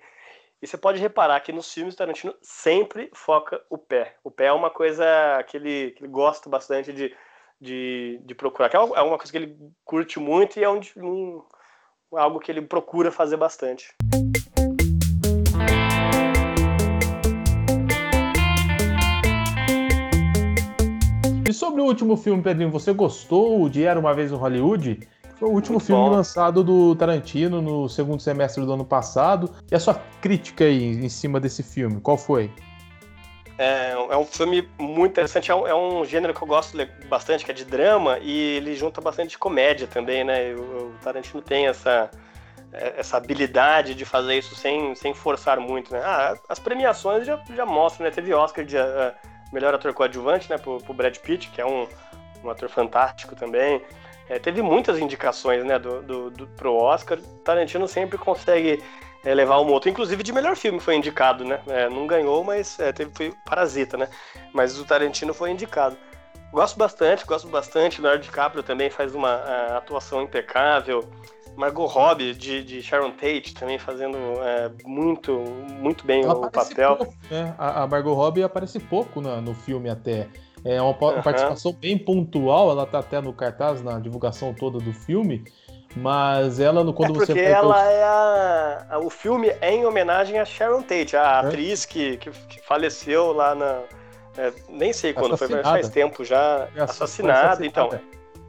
E 0.61 0.67
você 0.67 0.77
pode 0.77 1.01
reparar 1.01 1.41
que 1.41 1.53
nos 1.53 1.73
filmes 1.73 1.95
Tarantino 1.95 2.35
sempre 2.43 3.11
foca 3.15 3.63
o 3.71 3.79
pé. 3.79 4.17
O 4.23 4.31
pé 4.31 4.47
é 4.47 4.53
uma 4.53 4.69
coisa 4.71 5.05
que 5.47 5.57
ele, 5.57 5.93
que 5.93 6.03
ele 6.05 6.13
gosta 6.13 6.51
bastante 6.51 6.93
de, 6.93 7.15
de, 7.59 8.21
de 8.23 8.35
procurar, 8.35 8.69
que 8.69 8.77
é 8.77 8.81
uma 8.81 8.97
é 8.99 9.03
uma 9.03 9.17
coisa 9.17 9.33
que 9.33 9.39
ele 9.39 9.57
curte 9.85 10.19
muito 10.19 10.59
e 10.59 10.65
é 10.65 10.69
um, 10.69 10.81
um- 10.99 11.43
algo 12.13 12.39
que 12.39 12.51
ele 12.51 12.61
procura 12.63 13.11
fazer 13.11 13.37
bastante. 13.39 13.95
Sobre 21.57 21.81
o 21.81 21.85
último 21.85 22.17
filme, 22.17 22.43
Pedrinho, 22.43 22.71
você 22.71 22.93
gostou 22.93 23.69
de 23.69 23.83
Era 23.85 23.99
Uma 23.99 24.15
Vez 24.15 24.31
no 24.31 24.37
Hollywood? 24.37 25.01
Foi 25.39 25.49
o 25.49 25.53
último 25.53 25.75
Muito 25.75 25.87
filme 25.87 26.03
bom. 26.03 26.11
lançado 26.11 26.63
do 26.63 26.95
Tarantino 26.95 27.61
no 27.61 27.89
segundo 27.89 28.21
semestre 28.21 28.65
do 28.65 28.73
ano 28.73 28.85
passado. 28.85 29.51
E 29.71 29.75
a 29.75 29.81
sua 29.81 29.95
crítica 30.21 30.65
aí 30.65 30.83
em 30.83 31.09
cima 31.09 31.39
desse 31.39 31.63
filme, 31.63 32.01
qual 32.01 32.17
foi? 32.17 32.51
É, 33.59 33.93
é 33.93 34.17
um 34.17 34.25
filme 34.25 34.69
muito 34.79 35.13
interessante, 35.13 35.51
é 35.51 35.55
um, 35.55 35.67
é 35.67 35.75
um 35.75 36.05
gênero 36.05 36.35
que 36.35 36.43
eu 36.43 36.47
gosto 36.47 36.77
bastante, 37.09 37.45
que 37.45 37.51
é 37.51 37.55
de 37.55 37.65
drama, 37.65 38.19
e 38.19 38.57
ele 38.57 38.75
junta 38.75 39.01
bastante 39.01 39.39
comédia 39.39 39.87
também, 39.87 40.25
né? 40.25 40.55
O, 40.55 40.89
o 40.89 40.95
Tarantino 41.03 41.41
tem 41.41 41.67
essa, 41.67 42.11
é, 42.73 42.95
essa 42.99 43.17
habilidade 43.17 43.95
de 43.95 44.05
fazer 44.05 44.37
isso 44.37 44.55
sem, 44.55 44.95
sem 44.95 45.15
forçar 45.15 45.59
muito, 45.59 45.93
né? 45.93 46.01
Ah, 46.05 46.35
as 46.49 46.59
premiações 46.59 47.27
já, 47.27 47.43
já 47.55 47.65
mostram, 47.65 48.05
né? 48.05 48.11
Teve 48.11 48.35
Oscar 48.35 48.65
de 48.65 48.77
ah, 48.77 49.15
melhor 49.57 49.75
ator 49.75 49.95
coadjuvante, 49.95 50.51
né? 50.51 50.59
Pro, 50.59 50.79
pro 50.79 50.93
Brad 50.93 51.17
Pitt, 51.17 51.49
que 51.49 51.61
é 51.61 51.67
um, 51.67 51.89
um 52.45 52.51
ator 52.51 52.69
fantástico 52.69 53.35
também. 53.35 53.81
É, 54.29 54.39
teve 54.39 54.61
muitas 54.61 54.99
indicações, 54.99 55.65
né? 55.65 55.79
Do, 55.79 56.03
do, 56.03 56.31
do, 56.31 56.47
pro 56.49 56.75
Oscar. 56.75 57.19
Tarantino 57.43 57.89
sempre 57.89 58.19
consegue 58.19 58.83
é, 59.25 59.35
levar 59.35 59.61
um 59.61 59.69
outro. 59.69 59.89
Inclusive 59.89 60.23
de 60.23 60.33
melhor 60.33 60.57
filme 60.57 60.79
foi 60.79 60.95
indicado, 60.97 61.43
né? 61.43 61.61
É, 61.69 61.89
não 61.89 62.07
ganhou, 62.07 62.45
mas 62.45 62.79
é, 62.79 62.93
teve, 62.93 63.11
foi 63.15 63.33
Parasita, 63.47 63.97
né? 63.97 64.09
Mas 64.53 64.79
o 64.79 64.85
Tarantino 64.85 65.33
foi 65.33 65.51
indicado. 65.51 65.97
Gosto 66.53 66.79
bastante, 66.79 67.25
gosto 67.25 67.49
bastante. 67.49 68.01
Leonardo 68.01 68.25
DiCaprio 68.25 68.63
também 68.63 68.91
faz 68.91 69.15
uma 69.15 69.31
a, 69.31 69.79
atuação 69.79 70.23
impecável. 70.23 71.09
Margot 71.57 71.87
Robbie, 71.87 72.35
de, 72.35 72.63
de 72.63 72.83
Sharon 72.83 73.11
Tate, 73.13 73.55
também 73.55 73.79
fazendo 73.79 74.17
é, 74.43 74.71
muito, 74.85 75.33
muito 75.81 76.07
bem 76.07 76.23
Ela 76.23 76.35
o 76.35 76.51
papel. 76.51 76.97
pouco, 76.97 77.15
né? 77.31 77.55
A, 77.59 77.83
a 77.83 77.87
Margot 77.87 78.13
Robbie 78.15 78.43
aparece 78.43 78.79
pouco 78.79 79.21
na- 79.21 79.41
no 79.41 79.55
filme 79.55 79.89
até. 79.89 80.29
É 80.65 80.81
uma 80.83 80.91
Aham. 80.93 81.23
participação 81.23 81.73
bem 81.73 81.97
pontual, 81.97 82.71
ela 82.71 82.85
tá 82.87 82.99
até 82.99 83.21
no 83.21 83.33
cartaz, 83.33 83.83
na 83.83 83.99
divulgação 84.01 84.53
toda 84.53 84.79
do 84.79 84.93
filme. 84.93 85.45
Mas 85.95 86.61
ela, 86.61 86.85
no- 86.85 86.91
É 86.91 86.95
quando 86.95 87.15
você 87.15 87.27
porque 87.33 87.41
ela 87.41 87.83
é 87.91 88.03
a, 88.05 88.99
O 89.03 89.09
filme 89.09 89.49
é 89.61 89.73
em 89.73 89.87
homenagem 89.87 90.39
a 90.39 90.45
Sharon 90.45 90.83
Tate, 90.83 91.17
a 91.17 91.43
É. 91.45 91.47
atriz 91.47 91.85
que, 91.87 92.19
que, 92.19 92.31
faleceu 92.67 93.33
lá 93.33 93.55
na. 93.55 93.81
é, 94.37 94.53
nem 94.69 94.93
sei 94.93 95.15
quando 95.15 95.37
foi, 95.39 95.49
mas 95.49 95.61
Assassinada. 95.61 95.69
faz 95.83 95.89
tempo 95.89 96.23
já. 96.25 96.69
foi 96.73 96.83
ass- 96.83 96.97
foi 96.99 97.05
Assassinada, 97.07 97.65
então. 97.65 97.89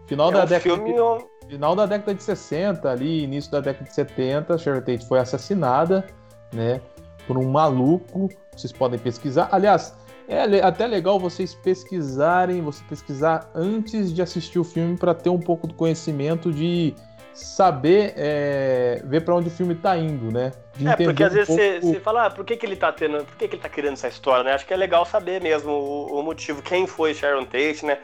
Final 0.08 0.30
É 0.30 0.34
da 0.34 0.44
um 0.44 0.46
década 0.46 0.76
filme. 0.76 0.94
de... 0.94 1.48
Final 1.50 1.76
da 1.76 1.86
década 1.86 2.14
de 2.14 2.24
60, 2.24 2.90
ali, 2.90 3.24
início 3.24 3.52
da 3.52 3.60
década 3.62 3.86
de 3.86 3.94
70, 3.94 4.58
Sharon 4.58 4.82
Tate 4.82 5.08
foi 5.08 5.20
assassinada, 5.20 6.06
né, 6.52 6.82
por 7.26 7.38
um 7.38 7.50
maluco. 7.50 8.28
Vocês 8.56 8.74
podem 8.74 9.00
pesquisar. 9.00 9.48
Aliás, 9.52 9.96
é 10.28 10.62
até 10.62 10.86
legal 10.88 11.18
vocês 11.20 11.54
pesquisarem, 11.54 12.62
você 12.62 12.84
pesquisar 12.90 13.50
antes 13.56 14.14
de 14.14 14.22
assistir 14.22 14.60
o 14.60 14.64
filme 14.64 14.98
para 14.98 15.14
ter 15.14 15.30
um 15.30 15.40
pouco 15.40 15.68
do 15.68 15.74
conhecimento 15.74 16.52
de 16.52 16.94
saber 17.34 18.14
é, 18.18 19.02
ver 19.06 19.22
para 19.24 19.36
onde 19.36 19.48
o 19.48 19.52
filme 19.52 19.76
tá 19.76 19.96
indo, 19.96 20.32
né? 20.32 20.52
De 20.76 20.88
É, 20.88 20.96
porque 20.98 21.24
às 21.24 21.32
um 21.32 21.36
vezes 21.36 21.56
você, 21.56 21.80
pouco- 21.80 22.00
fala, 22.02 22.26
ah, 22.26 22.30
por 22.32 22.44
que, 22.44 22.58
que 22.58 22.66
ele 22.66 22.76
tá 22.76 22.92
tendo. 22.92 23.24
Por 23.24 23.36
que, 23.38 23.48
que 23.48 23.56
ele 23.56 23.62
tá 23.62 23.70
criando 23.70 23.94
essa 23.94 24.08
história, 24.08 24.44
né? 24.44 24.54
Acho 24.54 24.66
que 24.66 24.74
é 24.74 24.78
legal 24.78 25.06
saber 25.06 25.42
mesmo 25.42 25.72
o, 25.72 26.20
o 26.20 26.24
motivo, 26.24 26.62
quem 26.62 26.88
foi 26.88 27.14
Sharon 27.14 27.46
Tate, 27.46 27.86
né? 27.86 28.00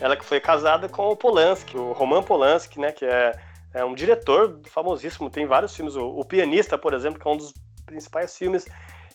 Ela 0.00 0.16
que 0.16 0.24
foi 0.24 0.40
casada 0.40 0.88
com 0.88 1.08
o 1.08 1.16
Polanski, 1.16 1.76
o 1.76 1.92
Roman 1.92 2.22
Polanski, 2.22 2.80
né? 2.80 2.92
Que 2.92 3.04
é, 3.04 3.32
é 3.72 3.84
um 3.84 3.94
diretor 3.94 4.60
famosíssimo, 4.66 5.30
tem 5.30 5.46
vários 5.46 5.74
filmes. 5.74 5.96
O, 5.96 6.06
o 6.06 6.24
Pianista, 6.24 6.76
por 6.76 6.94
exemplo, 6.94 7.20
que 7.20 7.26
é 7.26 7.30
um 7.30 7.36
dos 7.36 7.54
principais 7.86 8.36
filmes 8.36 8.66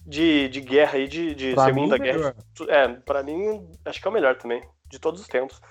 de, 0.05 0.47
de 0.49 0.61
guerra 0.61 0.97
e 0.97 1.07
de, 1.07 1.35
de 1.35 1.55
Segunda 1.55 1.97
mim, 1.97 2.03
Guerra. 2.03 2.17
melhor 2.17 2.35
É, 2.67 2.87
pra 2.87 3.23
mim, 3.23 3.69
acho 3.85 4.01
que 4.01 4.07
é 4.07 4.09
o 4.09 4.13
melhor 4.13 4.35
também, 4.35 4.63
de 4.87 4.99
todos 4.99 5.21
os 5.21 5.27
tempos. 5.27 5.61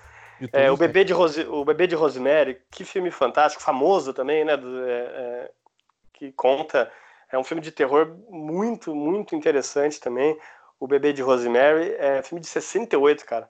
É, 0.53 0.71
o, 0.71 0.77
bebê 0.77 1.03
de 1.03 1.11
Rose, 1.11 1.41
o 1.43 1.65
Bebê 1.65 1.85
de 1.85 1.95
Rosemary, 1.95 2.61
que 2.71 2.85
filme 2.85 3.11
fantástico, 3.11 3.61
famoso 3.61 4.13
também, 4.13 4.45
né? 4.45 4.53
é, 4.53 4.57
é, 4.57 5.51
que 6.13 6.31
conta. 6.31 6.89
É 7.31 7.37
um 7.37 7.43
filme 7.43 7.61
de 7.61 7.71
terror 7.71 8.17
muito, 8.29 8.95
muito 8.95 9.35
interessante 9.35 9.99
também. 9.99 10.37
O 10.79 10.87
Bebê 10.87 11.11
de 11.11 11.21
Rosemary 11.21 11.93
é 11.99 12.23
filme 12.23 12.39
de 12.39 12.47
68, 12.47 13.25
cara. 13.25 13.49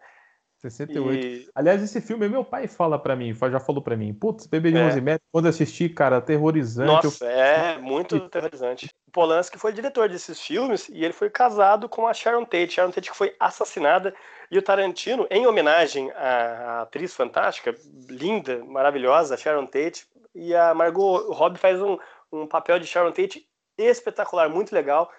68. 0.59 1.25
E 1.25 1.49
Aliás, 1.55 1.81
esse 1.81 2.01
filme, 2.01 2.27
meu 2.27 2.43
pai 2.43 2.67
fala 2.67 2.99
pra 2.99 3.15
mim, 3.15 3.33
já 3.33 3.59
falou 3.59 3.81
pra 3.81 3.95
mim, 3.95 4.13
putz, 4.13 4.45
Bebê 4.45 4.71
de 4.71 4.77
É. 4.77 4.83
Rosemary, 4.85 5.21
quando 5.31 5.45
eu 5.45 5.49
assisti, 5.49 5.89
cara, 5.89 6.17
aterrorizante. 6.17 7.05
Nossa, 7.05 7.25
eu- 7.25 7.31
é 7.31 7.77
muito 7.77 8.19
terrorizante. 8.29 8.89
O 9.07 9.11
Polanski 9.11 9.57
foi 9.57 9.73
diretor 9.73 10.09
desses 10.09 10.39
filmes 10.39 10.87
e 10.89 11.03
ele 11.03 11.13
foi 11.13 11.29
casado 11.29 11.87
com 11.89 12.07
a 12.07 12.13
Sharon 12.13 12.45
Tate. 12.45 12.73
Sharon 12.73 12.91
Tate 12.91 13.09
que 13.09 13.17
foi 13.17 13.33
assassinada 13.39 14.13
e 14.51 14.57
o 14.57 14.61
Tarantino, 14.61 15.27
em 15.31 15.47
homenagem 15.47 16.11
à 16.11 16.81
atriz 16.81 17.13
fantástica, 17.13 17.73
linda, 18.09 18.63
maravilhosa, 18.65 19.37
Sharon 19.37 19.65
Tate, 19.65 20.05
e 20.35 20.55
a 20.55 20.73
Margot 20.73 21.31
Robbie 21.31 21.57
faz 21.59 21.81
um, 21.81 21.97
um 22.31 22.45
papel 22.47 22.79
de 22.79 22.85
Sharon 22.85 23.11
Tate 23.11 23.45
espetacular, 23.77 24.49
muito 24.49 24.73
legal. 24.75 25.09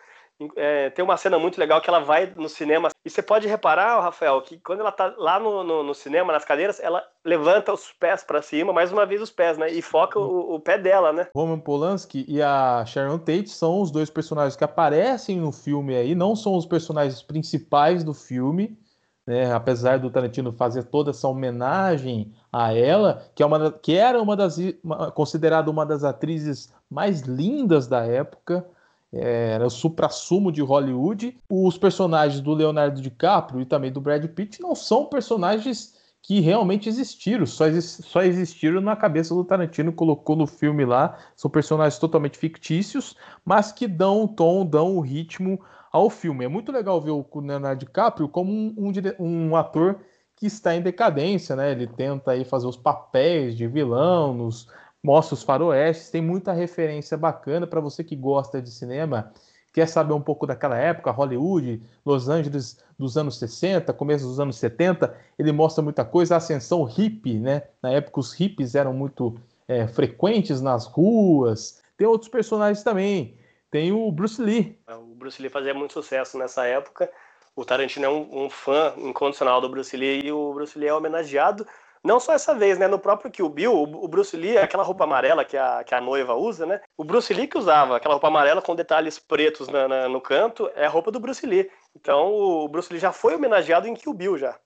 É, 0.56 0.88
tem 0.90 1.04
uma 1.04 1.16
cena 1.16 1.38
muito 1.38 1.58
legal 1.58 1.80
que 1.80 1.90
ela 1.90 2.00
vai 2.00 2.32
no 2.34 2.48
cinema 2.48 2.88
e 3.04 3.10
você 3.10 3.22
pode 3.22 3.46
reparar, 3.46 4.00
Rafael, 4.00 4.40
que 4.40 4.58
quando 4.58 4.80
ela 4.80 4.90
tá 4.90 5.14
lá 5.18 5.38
no, 5.38 5.62
no, 5.62 5.82
no 5.82 5.94
cinema, 5.94 6.32
nas 6.32 6.44
cadeiras, 6.44 6.80
ela 6.80 7.02
levanta 7.24 7.72
os 7.72 7.92
pés 7.92 8.24
para 8.24 8.40
cima, 8.40 8.72
mais 8.72 8.90
uma 8.90 9.04
vez 9.04 9.20
os 9.20 9.30
pés, 9.30 9.58
né? 9.58 9.70
E 9.70 9.82
foca 9.82 10.18
o, 10.18 10.54
o 10.54 10.60
pé 10.60 10.78
dela, 10.78 11.12
né? 11.12 11.28
Roman 11.36 11.58
Polanski 11.58 12.24
e 12.26 12.40
a 12.40 12.84
Sharon 12.86 13.18
Tate 13.18 13.50
são 13.50 13.80
os 13.80 13.90
dois 13.90 14.08
personagens 14.08 14.56
que 14.56 14.64
aparecem 14.64 15.38
no 15.38 15.52
filme 15.52 15.94
aí, 15.94 16.14
não 16.14 16.34
são 16.34 16.56
os 16.56 16.64
personagens 16.64 17.22
principais 17.22 18.02
do 18.02 18.14
filme, 18.14 18.78
né? 19.26 19.52
Apesar 19.52 19.98
do 19.98 20.10
Tarantino 20.10 20.52
fazer 20.52 20.84
toda 20.84 21.10
essa 21.10 21.28
homenagem 21.28 22.32
a 22.52 22.74
ela, 22.74 23.22
que, 23.34 23.42
é 23.42 23.46
uma, 23.46 23.70
que 23.70 23.94
era 23.94 24.20
uma 24.20 24.34
das 24.34 24.58
uma, 24.82 25.10
considerada 25.10 25.70
uma 25.70 25.84
das 25.84 26.02
atrizes 26.02 26.72
mais 26.90 27.20
lindas 27.20 27.86
da 27.86 28.04
época, 28.04 28.66
era 29.12 29.66
o 29.66 29.70
supra-sumo 29.70 30.52
de 30.52 30.62
Hollywood. 30.62 31.38
Os 31.48 31.76
personagens 31.76 32.40
do 32.40 32.54
Leonardo 32.54 33.00
DiCaprio 33.00 33.60
e 33.60 33.66
também 33.66 33.90
do 33.90 34.00
Brad 34.00 34.24
Pitt 34.28 34.60
não 34.60 34.74
são 34.74 35.06
personagens 35.06 35.98
que 36.22 36.40
realmente 36.40 36.88
existiram, 36.88 37.46
só, 37.46 37.64
só 37.80 38.22
existiram 38.22 38.80
na 38.80 38.94
cabeça 38.94 39.34
do 39.34 39.42
Tarantino, 39.42 39.92
colocou 39.92 40.36
no 40.36 40.46
filme 40.46 40.84
lá, 40.84 41.16
são 41.34 41.50
personagens 41.50 41.98
totalmente 41.98 42.36
fictícios, 42.36 43.16
mas 43.44 43.72
que 43.72 43.88
dão 43.88 44.24
o 44.24 44.28
tom, 44.28 44.66
dão 44.66 44.96
o 44.96 45.00
ritmo 45.00 45.58
ao 45.90 46.10
filme. 46.10 46.44
É 46.44 46.48
muito 46.48 46.70
legal 46.70 47.00
ver 47.00 47.10
o 47.10 47.26
Leonardo 47.34 47.80
DiCaprio 47.80 48.28
como 48.28 48.52
um, 48.52 48.74
um, 48.76 49.48
um 49.48 49.56
ator 49.56 50.00
que 50.36 50.46
está 50.46 50.74
em 50.74 50.82
decadência, 50.82 51.56
né? 51.56 51.72
Ele 51.72 51.86
tenta 51.86 52.32
aí 52.32 52.44
fazer 52.44 52.66
os 52.66 52.76
papéis 52.76 53.56
de 53.56 53.66
vilão, 53.66 54.32
nos, 54.32 54.68
mostra 55.02 55.34
os 55.34 55.42
faroestes, 55.42 56.10
tem 56.10 56.20
muita 56.22 56.52
referência 56.52 57.16
bacana 57.16 57.66
para 57.66 57.80
você 57.80 58.04
que 58.04 58.14
gosta 58.14 58.60
de 58.60 58.70
cinema, 58.70 59.32
quer 59.72 59.86
saber 59.86 60.12
um 60.12 60.20
pouco 60.20 60.46
daquela 60.46 60.76
época, 60.76 61.10
Hollywood, 61.10 61.82
Los 62.04 62.28
Angeles 62.28 62.82
dos 62.98 63.16
anos 63.16 63.38
60, 63.38 63.92
começo 63.92 64.26
dos 64.26 64.38
anos 64.38 64.56
70, 64.56 65.16
ele 65.38 65.52
mostra 65.52 65.82
muita 65.82 66.04
coisa, 66.04 66.34
a 66.34 66.38
ascensão 66.38 66.84
hippie, 66.84 67.38
né? 67.38 67.62
Na 67.82 67.90
época 67.92 68.20
os 68.20 68.32
hippies 68.32 68.74
eram 68.74 68.92
muito 68.92 69.36
é, 69.66 69.86
frequentes 69.86 70.60
nas 70.60 70.86
ruas. 70.86 71.80
Tem 71.96 72.06
outros 72.06 72.30
personagens 72.30 72.82
também. 72.82 73.38
Tem 73.70 73.92
o 73.92 74.10
Bruce 74.10 74.42
Lee. 74.42 74.76
O 74.88 75.14
Bruce 75.14 75.40
Lee 75.40 75.48
fazia 75.50 75.72
muito 75.72 75.92
sucesso 75.92 76.36
nessa 76.36 76.66
época. 76.66 77.10
O 77.54 77.64
Tarantino 77.64 78.06
é 78.06 78.08
um, 78.08 78.46
um 78.46 78.50
fã 78.50 78.92
incondicional 78.96 79.60
do 79.60 79.68
Bruce 79.68 79.96
Lee 79.96 80.22
e 80.24 80.32
o 80.32 80.52
Bruce 80.52 80.78
Lee 80.78 80.88
é 80.88 80.94
homenageado 80.94 81.66
não 82.02 82.18
só 82.18 82.32
essa 82.32 82.54
vez, 82.54 82.78
né? 82.78 82.88
No 82.88 82.98
próprio 82.98 83.30
Kill 83.30 83.48
Bill, 83.48 83.72
o 83.72 84.08
Bruce 84.08 84.36
Lee, 84.36 84.56
aquela 84.56 84.82
roupa 84.82 85.04
amarela 85.04 85.44
que 85.44 85.56
a, 85.56 85.84
que 85.84 85.94
a 85.94 86.00
noiva 86.00 86.34
usa, 86.34 86.64
né? 86.64 86.80
O 86.96 87.04
Bruce 87.04 87.32
Lee 87.32 87.46
que 87.46 87.58
usava 87.58 87.96
aquela 87.96 88.14
roupa 88.14 88.28
amarela 88.28 88.62
com 88.62 88.74
detalhes 88.74 89.18
pretos 89.18 89.68
na, 89.68 89.86
na, 89.86 90.08
no 90.08 90.20
canto, 90.20 90.70
é 90.74 90.86
a 90.86 90.88
roupa 90.88 91.10
do 91.10 91.20
Bruce 91.20 91.44
Lee. 91.46 91.70
Então 91.94 92.32
o 92.32 92.68
Bruce 92.68 92.92
Lee 92.92 93.00
já 93.00 93.12
foi 93.12 93.34
homenageado 93.34 93.86
em 93.86 93.94
Kill 93.94 94.14
Bill 94.14 94.38
já. 94.38 94.58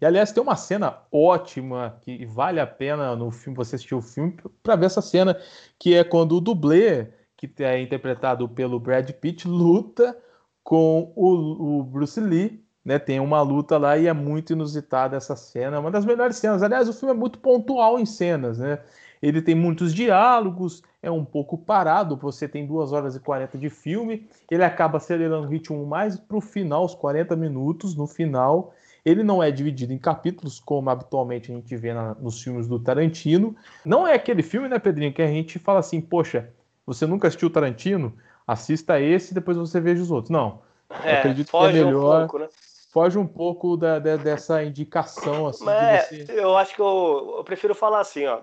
E 0.00 0.04
aliás, 0.04 0.32
tem 0.32 0.42
uma 0.42 0.56
cena 0.56 1.02
ótima 1.10 1.98
que 2.02 2.24
vale 2.26 2.60
a 2.60 2.66
pena 2.66 3.16
no 3.16 3.30
filme, 3.30 3.56
você 3.56 3.76
assistir 3.76 3.94
o 3.94 4.02
filme, 4.02 4.36
para 4.62 4.76
ver 4.76 4.86
essa 4.86 5.02
cena, 5.02 5.38
que 5.78 5.94
é 5.94 6.04
quando 6.04 6.36
o 6.36 6.40
dublê, 6.40 7.08
que 7.36 7.50
é 7.58 7.80
interpretado 7.80 8.48
pelo 8.48 8.78
Brad 8.78 9.10
Pitt, 9.10 9.48
luta 9.48 10.16
com 10.62 11.12
o, 11.16 11.80
o 11.80 11.82
Bruce 11.82 12.20
Lee 12.20 12.64
né, 12.84 12.98
tem 12.98 13.20
uma 13.20 13.40
luta 13.42 13.78
lá 13.78 13.96
e 13.96 14.06
é 14.06 14.12
muito 14.12 14.52
inusitada 14.52 15.16
essa 15.16 15.36
cena, 15.36 15.78
uma 15.78 15.90
das 15.90 16.04
melhores 16.04 16.36
cenas. 16.36 16.62
Aliás, 16.62 16.88
o 16.88 16.92
filme 16.92 17.14
é 17.14 17.16
muito 17.16 17.38
pontual 17.38 17.98
em 17.98 18.06
cenas, 18.06 18.58
né? 18.58 18.78
Ele 19.22 19.40
tem 19.40 19.54
muitos 19.54 19.94
diálogos, 19.94 20.82
é 21.00 21.08
um 21.08 21.24
pouco 21.24 21.56
parado, 21.56 22.16
você 22.16 22.48
tem 22.48 22.66
2 22.66 22.92
horas 22.92 23.14
e 23.14 23.20
40 23.20 23.56
de 23.56 23.70
filme, 23.70 24.26
ele 24.50 24.64
acaba 24.64 24.96
acelerando 24.96 25.46
o 25.46 25.50
ritmo 25.50 25.86
mais 25.86 26.18
para 26.18 26.36
o 26.36 26.40
final, 26.40 26.84
os 26.84 26.94
40 26.94 27.36
minutos, 27.36 27.94
no 27.94 28.08
final. 28.08 28.74
Ele 29.04 29.22
não 29.22 29.42
é 29.42 29.50
dividido 29.50 29.92
em 29.92 29.98
capítulos, 29.98 30.60
como 30.60 30.90
habitualmente 30.90 31.52
a 31.52 31.54
gente 31.54 31.76
vê 31.76 31.94
na, 31.94 32.14
nos 32.16 32.42
filmes 32.42 32.66
do 32.66 32.78
Tarantino. 32.80 33.54
Não 33.84 34.06
é 34.06 34.14
aquele 34.14 34.42
filme, 34.42 34.68
né, 34.68 34.78
Pedrinho, 34.78 35.12
que 35.12 35.22
a 35.22 35.26
gente 35.26 35.58
fala 35.58 35.80
assim, 35.80 36.00
poxa, 36.00 36.50
você 36.84 37.06
nunca 37.06 37.28
assistiu 37.28 37.50
Tarantino? 37.50 38.12
Assista 38.46 39.00
esse 39.00 39.32
e 39.32 39.34
depois 39.34 39.56
você 39.56 39.80
veja 39.80 40.02
os 40.02 40.10
outros. 40.10 40.30
Não. 40.30 40.60
É, 41.04 41.18
acredito 41.18 41.50
que 41.50 41.56
é 41.56 41.72
melhor. 41.72 42.16
Um 42.16 42.18
pouco, 42.20 42.38
né? 42.38 42.48
Foge 42.92 43.18
um 43.18 43.26
pouco 43.26 43.76
da, 43.76 43.98
da, 43.98 44.16
dessa 44.16 44.62
indicação. 44.62 45.46
Assim, 45.46 45.64
Mas 45.64 46.08
você... 46.08 46.26
eu 46.28 46.56
acho 46.56 46.74
que 46.74 46.80
eu, 46.80 47.34
eu, 47.38 47.44
prefiro 47.44 47.74
falar 47.74 48.00
assim, 48.00 48.26
ó. 48.26 48.40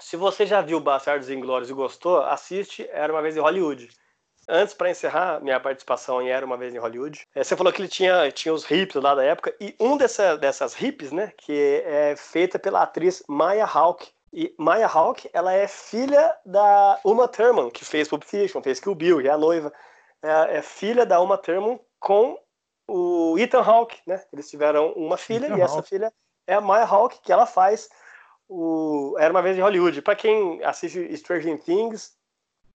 Se 0.00 0.16
você 0.16 0.46
já 0.46 0.60
viu 0.60 0.80
Bastardos 0.80 1.30
Inglórios 1.30 1.70
e 1.70 1.74
gostou, 1.74 2.22
assiste 2.22 2.88
Era 2.90 3.12
Uma 3.12 3.22
Vez 3.22 3.36
em 3.36 3.40
Hollywood. 3.40 3.88
Antes, 4.48 4.74
para 4.74 4.90
encerrar 4.90 5.40
minha 5.40 5.60
participação 5.60 6.20
em 6.20 6.30
Era 6.30 6.44
Uma 6.44 6.56
Vez 6.56 6.74
em 6.74 6.78
Hollywood, 6.78 7.24
é, 7.34 7.44
você 7.44 7.54
falou 7.54 7.72
que 7.72 7.80
ele 7.80 7.88
tinha, 7.88 8.28
tinha 8.32 8.52
os 8.52 8.68
hips 8.68 9.00
lá 9.00 9.14
da 9.14 9.22
época, 9.22 9.54
e 9.60 9.76
um 9.78 9.96
dessa, 9.96 10.36
dessas 10.36 10.80
hips, 10.80 11.12
né, 11.12 11.32
que 11.36 11.82
é 11.84 12.16
feita 12.16 12.58
pela 12.58 12.82
atriz 12.82 13.22
Maya 13.28 13.66
Hawke. 13.66 14.10
E 14.32 14.52
Maya 14.58 14.86
Hawke, 14.86 15.30
ela 15.32 15.52
é 15.52 15.68
filha 15.68 16.34
da 16.44 16.98
Uma 17.04 17.28
Thurman, 17.28 17.70
que 17.70 17.84
fez 17.84 18.08
Pulp 18.08 18.24
Fiction, 18.24 18.62
fez 18.62 18.80
Kill 18.80 18.94
Bill, 18.94 19.20
que 19.20 19.28
é 19.28 19.30
a 19.30 19.38
noiva. 19.38 19.72
É, 20.22 20.56
é 20.56 20.62
filha 20.62 21.04
da 21.06 21.20
Uma 21.20 21.36
Thurman 21.36 21.78
com 22.00 22.36
o 22.88 23.36
Ethan 23.38 23.62
Hawke, 23.62 24.00
né? 24.06 24.22
Eles 24.32 24.48
tiveram 24.48 24.92
uma 24.92 25.16
filha 25.16 25.46
Ethan 25.46 25.58
e 25.58 25.60
essa 25.60 25.82
filha 25.82 26.12
é 26.46 26.54
a 26.54 26.60
Maya 26.60 26.84
Hawke, 26.84 27.20
que 27.22 27.32
ela 27.32 27.46
faz 27.46 27.88
o 28.48 29.16
Era 29.18 29.32
uma 29.32 29.42
vez 29.42 29.56
em 29.56 29.62
Hollywood. 29.62 30.02
Para 30.02 30.16
quem 30.16 30.62
assiste 30.64 31.16
Stranger 31.16 31.58
Things, 31.62 32.14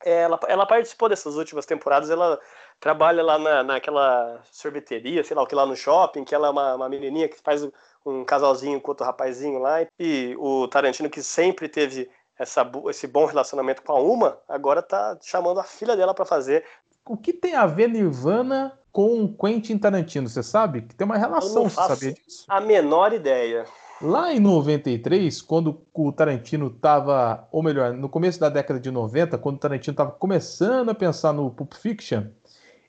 ela, 0.03 0.39
ela 0.47 0.65
participou 0.65 1.09
dessas 1.09 1.35
últimas 1.35 1.65
temporadas, 1.65 2.09
ela 2.09 2.39
trabalha 2.79 3.23
lá 3.23 3.37
na, 3.37 3.63
naquela 3.63 4.41
sorveteria, 4.51 5.23
sei 5.23 5.35
lá 5.35 5.43
o 5.43 5.47
que 5.47 5.55
lá 5.55 5.65
no 5.65 5.75
shopping, 5.75 6.23
que 6.23 6.35
ela 6.35 6.47
é 6.47 6.51
uma, 6.51 6.75
uma 6.75 6.89
menininha 6.89 7.27
que 7.27 7.41
faz 7.41 7.67
um 8.05 8.23
casalzinho 8.23 8.79
com 8.79 8.91
outro 8.91 9.05
rapazinho 9.05 9.59
lá. 9.59 9.85
E 9.99 10.35
o 10.37 10.67
Tarantino, 10.67 11.09
que 11.09 11.21
sempre 11.21 11.67
teve 11.67 12.09
essa, 12.37 12.69
esse 12.89 13.07
bom 13.07 13.25
relacionamento 13.25 13.81
com 13.81 13.93
a 13.93 13.99
Uma, 13.99 14.39
agora 14.47 14.81
tá 14.81 15.17
chamando 15.21 15.59
a 15.59 15.63
filha 15.63 15.95
dela 15.95 16.13
para 16.13 16.25
fazer. 16.25 16.63
O 17.05 17.17
que 17.17 17.33
tem 17.33 17.55
a 17.55 17.65
ver 17.65 17.89
Nirvana 17.89 18.77
com 18.97 19.31
Quentin 19.31 19.77
Tarantino, 19.77 20.27
você 20.27 20.41
sabe? 20.41 20.81
Que 20.81 20.95
tem 20.95 21.05
uma 21.05 21.19
relação, 21.19 21.69
você 21.69 21.75
sabia 21.75 22.13
disso? 22.13 22.45
A 22.47 22.59
menor 22.59 23.13
ideia. 23.13 23.63
Lá 24.01 24.33
em 24.33 24.39
93, 24.39 25.39
quando 25.43 25.85
o 25.93 26.11
Tarantino 26.11 26.65
estava, 26.65 27.47
ou 27.51 27.61
melhor, 27.61 27.93
no 27.93 28.09
começo 28.09 28.39
da 28.39 28.49
década 28.49 28.79
de 28.79 28.89
90, 28.89 29.37
quando 29.37 29.57
o 29.57 29.59
Tarantino 29.59 29.93
estava 29.93 30.09
começando 30.09 30.89
a 30.89 30.95
pensar 30.95 31.31
no 31.31 31.51
Pulp 31.51 31.75
Fiction, 31.75 32.23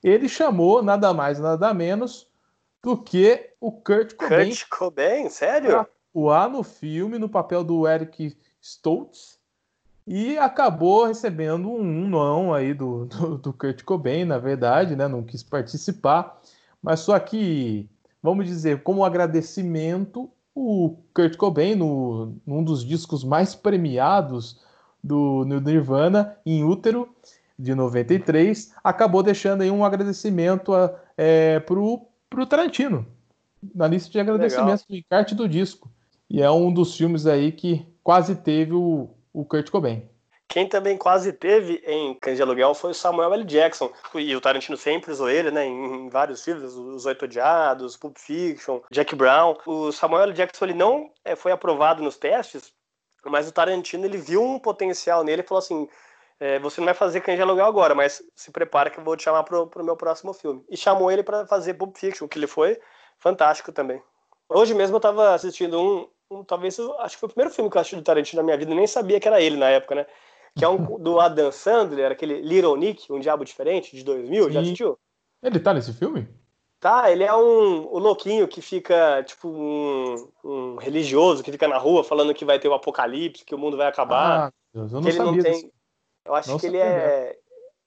ele 0.03 0.31
chamou 0.31 0.83
nada 0.83 1.13
mais, 1.13 1.39
nada 1.39 1.75
menos 1.75 2.27
do 2.83 2.97
que 2.97 3.51
o 3.61 3.71
Kurt 3.71 4.15
Cobain. 4.15 4.49
Kurt 4.49 4.69
Cobain, 4.71 5.29
sério? 5.29 5.87
O 6.15 6.31
A 6.31 6.49
no 6.49 6.63
filme, 6.63 7.19
no 7.19 7.29
papel 7.29 7.63
do 7.63 7.87
Eric 7.87 8.35
Stoltz, 8.63 9.38
e 10.11 10.39
acabou 10.39 11.05
recebendo 11.05 11.71
um 11.71 12.09
não 12.09 12.55
aí 12.55 12.73
do, 12.73 13.05
do, 13.13 13.37
do, 13.37 13.53
Kurt 13.53 13.83
Cobain, 13.85 14.25
na 14.25 14.39
verdade, 14.39 14.97
né? 14.97 15.07
Não 15.07 15.23
quis 15.23 15.43
participar, 15.43 16.41
mas 16.83 17.01
só 17.01 17.19
que, 17.19 17.87
vamos 18.23 18.47
dizer, 18.47 18.83
como 18.83 19.05
agradecimento, 19.05 20.31
o 20.55 20.97
Kurt 21.13 21.37
Cobain, 21.37 21.75
no, 21.75 22.35
num 22.47 22.65
dos 22.65 22.83
discos 22.83 23.23
mais 23.23 23.55
premiados 23.55 24.59
do, 25.05 25.45
Nirvana, 25.45 26.37
em 26.45 26.65
útero, 26.65 27.15
de 27.59 27.75
93, 27.75 28.73
acabou 28.83 29.23
deixando 29.23 29.63
aí 29.63 29.71
um 29.71 29.85
agradecimento 29.85 30.73
é, 31.17 31.59
pro, 31.61 32.07
pro 32.31 32.47
Tarantino, 32.47 33.05
na 33.75 33.89
lista 33.89 34.11
de 34.11 34.21
agradecimentos 34.21 34.87
Legal. 34.89 34.89
do 34.89 34.97
encarte 34.97 35.35
do 35.35 35.49
disco. 35.49 35.91
E 36.31 36.41
é 36.41 36.51
um 36.51 36.73
dos 36.73 36.97
filmes 36.97 37.27
aí 37.27 37.51
que 37.51 37.85
quase 38.03 38.37
teve 38.37 38.75
o, 38.75 39.11
o 39.33 39.45
Kurt 39.45 39.71
Cobain. 39.71 40.09
Quem 40.49 40.67
também 40.67 40.97
quase 40.97 41.31
teve 41.31 41.83
em 41.87 42.15
Cães 42.15 42.41
Aluguel 42.41 42.73
foi 42.73 42.93
o 42.93 42.95
Samuel 42.95 43.35
L. 43.35 43.45
Jackson. 43.45 43.93
E 44.15 44.35
o 44.35 44.41
Tarantino 44.41 44.79
sempre 44.79 45.13
usou 45.13 45.29
ele, 45.29 45.51
né? 45.51 45.67
Em 45.67 46.09
vários 46.09 46.43
filmes, 46.43 46.73
Os 46.73 47.05
Oito 47.05 47.27
Odiados, 47.27 47.99
Pulp 47.99 48.17
Fiction, 48.17 48.81
Jack 48.91 49.15
Brown. 49.15 49.59
O 49.67 49.93
Samuel 49.93 50.23
L. 50.23 50.33
Jackson 50.33 50.65
ele 50.65 50.75
não 50.75 51.13
é, 51.23 51.37
foi 51.37 51.53
aprovado 51.53 52.03
nos 52.03 52.17
testes, 52.17 52.73
mas 53.27 53.47
o 53.47 53.53
Tarantino 53.53 54.07
ele 54.07 54.17
viu 54.17 54.43
um 54.43 54.59
potencial 54.59 55.23
nele 55.23 55.43
e 55.43 55.47
falou 55.47 55.59
assim: 55.59 55.87
é, 56.41 56.59
você 56.59 56.81
não 56.81 56.87
vai 56.87 56.95
fazer 56.95 57.21
Cães 57.21 57.39
Aluguel 57.39 57.67
agora, 57.67 57.95
mas 57.95 58.23
se 58.35 58.51
prepara 58.51 58.89
que 58.89 58.99
eu 58.99 59.05
vou 59.05 59.17
te 59.19 59.25
chamar 59.25 59.43
pro, 59.43 59.67
pro 59.67 59.85
meu 59.85 59.97
próximo 59.97 60.33
filme. 60.33 60.65
E 60.71 60.79
chamou 60.79 61.11
ele 61.11 61.23
para 61.23 61.47
fazer 61.47 61.75
Pulp 61.75 61.95
Fiction, 61.95 62.27
que 62.27 62.39
ele 62.39 62.47
foi 62.47 62.81
fantástico 63.19 63.71
também. 63.71 64.03
Hoje 64.49 64.73
mesmo 64.73 64.97
eu 64.97 64.99
estava 64.99 65.35
assistindo 65.35 65.79
um, 65.79 66.09
talvez, 66.47 66.79
acho 66.79 67.17
que 67.17 67.21
foi 67.21 67.29
o 67.29 67.33
primeiro 67.33 67.55
filme 67.55 67.71
que 67.71 67.77
eu 67.77 67.81
assisti 67.81 67.97
do 67.97 68.03
Tarantino 68.03 68.43
na 68.43 68.45
minha 68.45 68.57
vida, 68.57 68.75
nem 68.75 68.87
sabia 68.87 69.19
que 69.19 69.27
era 69.27 69.41
ele 69.41 69.57
na 69.57 69.69
época, 69.69 69.95
né? 69.95 70.07
Que 70.57 70.65
é 70.65 70.69
um 70.69 70.77
do 70.99 71.21
Adam 71.21 71.51
Sandler, 71.51 72.13
aquele 72.13 72.41
Little 72.41 72.77
Nick, 72.77 73.11
Um 73.13 73.21
Diabo 73.21 73.45
Diferente, 73.45 73.97
de 73.97 74.05
2000, 74.05 74.45
Sim. 74.45 74.53
já 74.53 74.61
assistiu? 74.61 74.99
Ele 75.43 75.61
tá 75.61 75.73
nesse 75.73 75.93
filme? 75.93 76.29
Tá, 76.81 77.11
ele 77.11 77.25
é 77.25 77.35
um, 77.35 77.97
um 77.97 77.99
louquinho 77.99 78.47
que 78.47 78.63
fica, 78.63 79.23
tipo, 79.25 79.49
um, 79.49 80.31
um, 80.45 80.77
religioso 80.77 81.43
que 81.43 81.51
fica 81.51 81.67
na 81.67 81.77
rua 81.77 82.05
falando 82.05 82.35
que 82.35 82.45
vai 82.45 82.59
ter 82.59 82.69
o 82.69 82.71
um 82.71 82.75
apocalipse, 82.75 83.45
que 83.45 83.55
o 83.55 83.59
mundo 83.59 83.77
vai 83.77 83.89
acabar. 83.89 84.49
Ah, 84.49 84.53
Deus, 84.73 84.93
eu 84.93 85.01
não 85.01 85.11
sabia 85.11 85.33
não 85.33 85.43
tem... 85.43 85.73
Eu 86.25 86.35
acho 86.35 86.51
não 86.51 86.59
que 86.59 86.67
ele 86.67 86.77
é... 86.77 87.37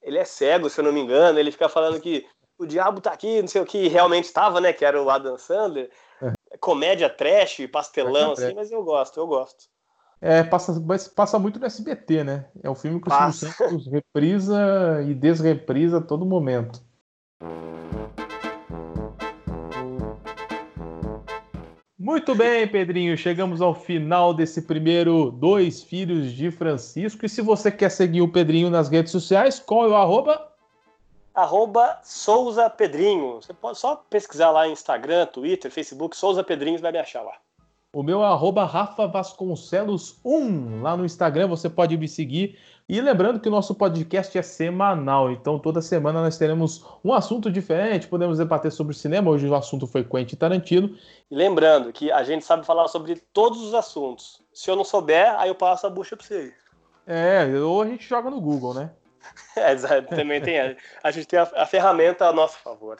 ele 0.01 0.17
é 0.17 0.25
cego, 0.25 0.69
se 0.69 0.79
eu 0.79 0.83
não 0.83 0.91
me 0.91 0.99
engano, 0.99 1.39
ele 1.39 1.51
fica 1.51 1.69
falando 1.69 2.01
que 2.01 2.25
o 2.57 2.65
diabo 2.65 2.99
tá 2.99 3.11
aqui, 3.11 3.39
não 3.41 3.47
sei 3.47 3.61
o 3.61 3.65
que, 3.65 3.87
realmente 3.87 4.25
estava, 4.25 4.59
né, 4.59 4.73
que 4.73 4.83
era 4.83 5.01
o 5.01 5.09
Adam 5.09 5.37
Sandler 5.37 5.89
comédia 6.61 7.09
trash, 7.09 7.67
pastelão, 7.71 8.33
assim, 8.33 8.53
mas 8.53 8.71
eu 8.71 8.83
gosto, 8.83 9.19
eu 9.19 9.27
gosto. 9.27 9.65
É, 10.21 10.43
passa, 10.43 10.79
passa 11.15 11.39
muito 11.39 11.59
no 11.59 11.65
SBT, 11.65 12.23
né? 12.23 12.45
É 12.63 12.69
um 12.69 12.75
filme 12.75 13.01
que 13.01 13.09
o 13.09 13.11
Silvio 13.11 13.33
Santos 13.33 13.87
reprisa 13.87 15.03
e 15.07 15.15
desreprisa 15.15 15.97
a 15.97 16.01
todo 16.01 16.23
momento. 16.23 16.79
Muito 21.97 22.35
bem, 22.35 22.67
Pedrinho. 22.67 23.17
Chegamos 23.17 23.61
ao 23.61 23.73
final 23.73 24.31
desse 24.31 24.61
primeiro 24.61 25.31
Dois 25.31 25.81
Filhos 25.81 26.31
de 26.31 26.51
Francisco. 26.51 27.25
E 27.25 27.29
se 27.29 27.41
você 27.41 27.71
quer 27.71 27.89
seguir 27.89 28.21
o 28.21 28.31
Pedrinho 28.31 28.69
nas 28.69 28.89
redes 28.89 29.11
sociais, 29.11 29.59
qual 29.59 29.85
é 29.85 29.87
o 29.89 29.95
arroba? 29.95 30.50
Arroba 31.41 31.97
Souza 32.03 32.69
Pedrinho. 32.69 33.41
Você 33.41 33.51
pode 33.51 33.79
só 33.79 33.95
pesquisar 33.95 34.51
lá 34.51 34.67
em 34.67 34.73
Instagram, 34.73 35.25
Twitter, 35.25 35.71
Facebook, 35.71 36.15
Souza 36.15 36.43
Pedrinho, 36.43 36.77
você 36.77 36.83
vai 36.83 36.91
me 36.91 36.99
achar 36.99 37.23
lá. 37.23 37.33
O 37.91 38.03
meu 38.03 38.21
é 38.21 38.27
arroba 38.27 38.63
Rafa 38.63 39.07
Vasconcelos 39.07 40.19
1. 40.23 40.83
Lá 40.83 40.95
no 40.95 41.03
Instagram 41.03 41.47
você 41.47 41.67
pode 41.67 41.97
me 41.97 42.07
seguir. 42.07 42.59
E 42.87 43.01
lembrando 43.01 43.39
que 43.39 43.47
o 43.47 43.51
nosso 43.51 43.73
podcast 43.73 44.37
é 44.37 44.41
semanal, 44.43 45.31
então 45.31 45.57
toda 45.57 45.81
semana 45.81 46.21
nós 46.21 46.37
teremos 46.37 46.85
um 47.03 47.11
assunto 47.11 47.51
diferente, 47.51 48.07
podemos 48.07 48.37
debater 48.37 48.71
sobre 48.71 48.93
cinema. 48.93 49.31
Hoje 49.31 49.47
o 49.47 49.55
assunto 49.55 49.87
foi 49.87 50.03
Quentin 50.03 50.35
Tarantino. 50.35 50.95
E 51.31 51.35
lembrando 51.35 51.91
que 51.91 52.11
a 52.11 52.23
gente 52.23 52.45
sabe 52.45 52.67
falar 52.67 52.87
sobre 52.87 53.15
todos 53.33 53.63
os 53.63 53.73
assuntos. 53.73 54.43
Se 54.53 54.69
eu 54.69 54.75
não 54.75 54.83
souber, 54.83 55.33
aí 55.39 55.49
eu 55.49 55.55
passo 55.55 55.87
a 55.87 55.89
bucha 55.89 56.15
para 56.15 56.27
você. 56.27 56.53
É, 57.07 57.47
ou 57.59 57.81
a 57.81 57.87
gente 57.87 58.07
joga 58.07 58.29
no 58.29 58.39
Google, 58.39 58.75
né? 58.75 58.91
É, 59.53 59.75
também 60.01 60.39
tem. 60.41 60.59
A, 60.59 60.75
a 61.03 61.11
gente 61.11 61.27
tem 61.27 61.37
a, 61.37 61.49
a 61.55 61.65
ferramenta 61.65 62.25
a 62.25 62.31
nosso 62.31 62.57
favor. 62.59 62.97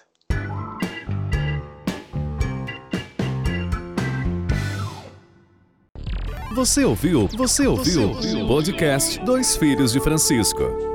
Você 6.54 6.84
ouviu? 6.84 7.28
Você 7.28 7.66
ouviu? 7.66 8.14
Você 8.14 8.34
ouviu? 8.34 8.48
Podcast 8.48 9.20
Dois 9.24 9.56
Filhos 9.56 9.94
de 9.94 10.02
Francisco. 10.02 10.91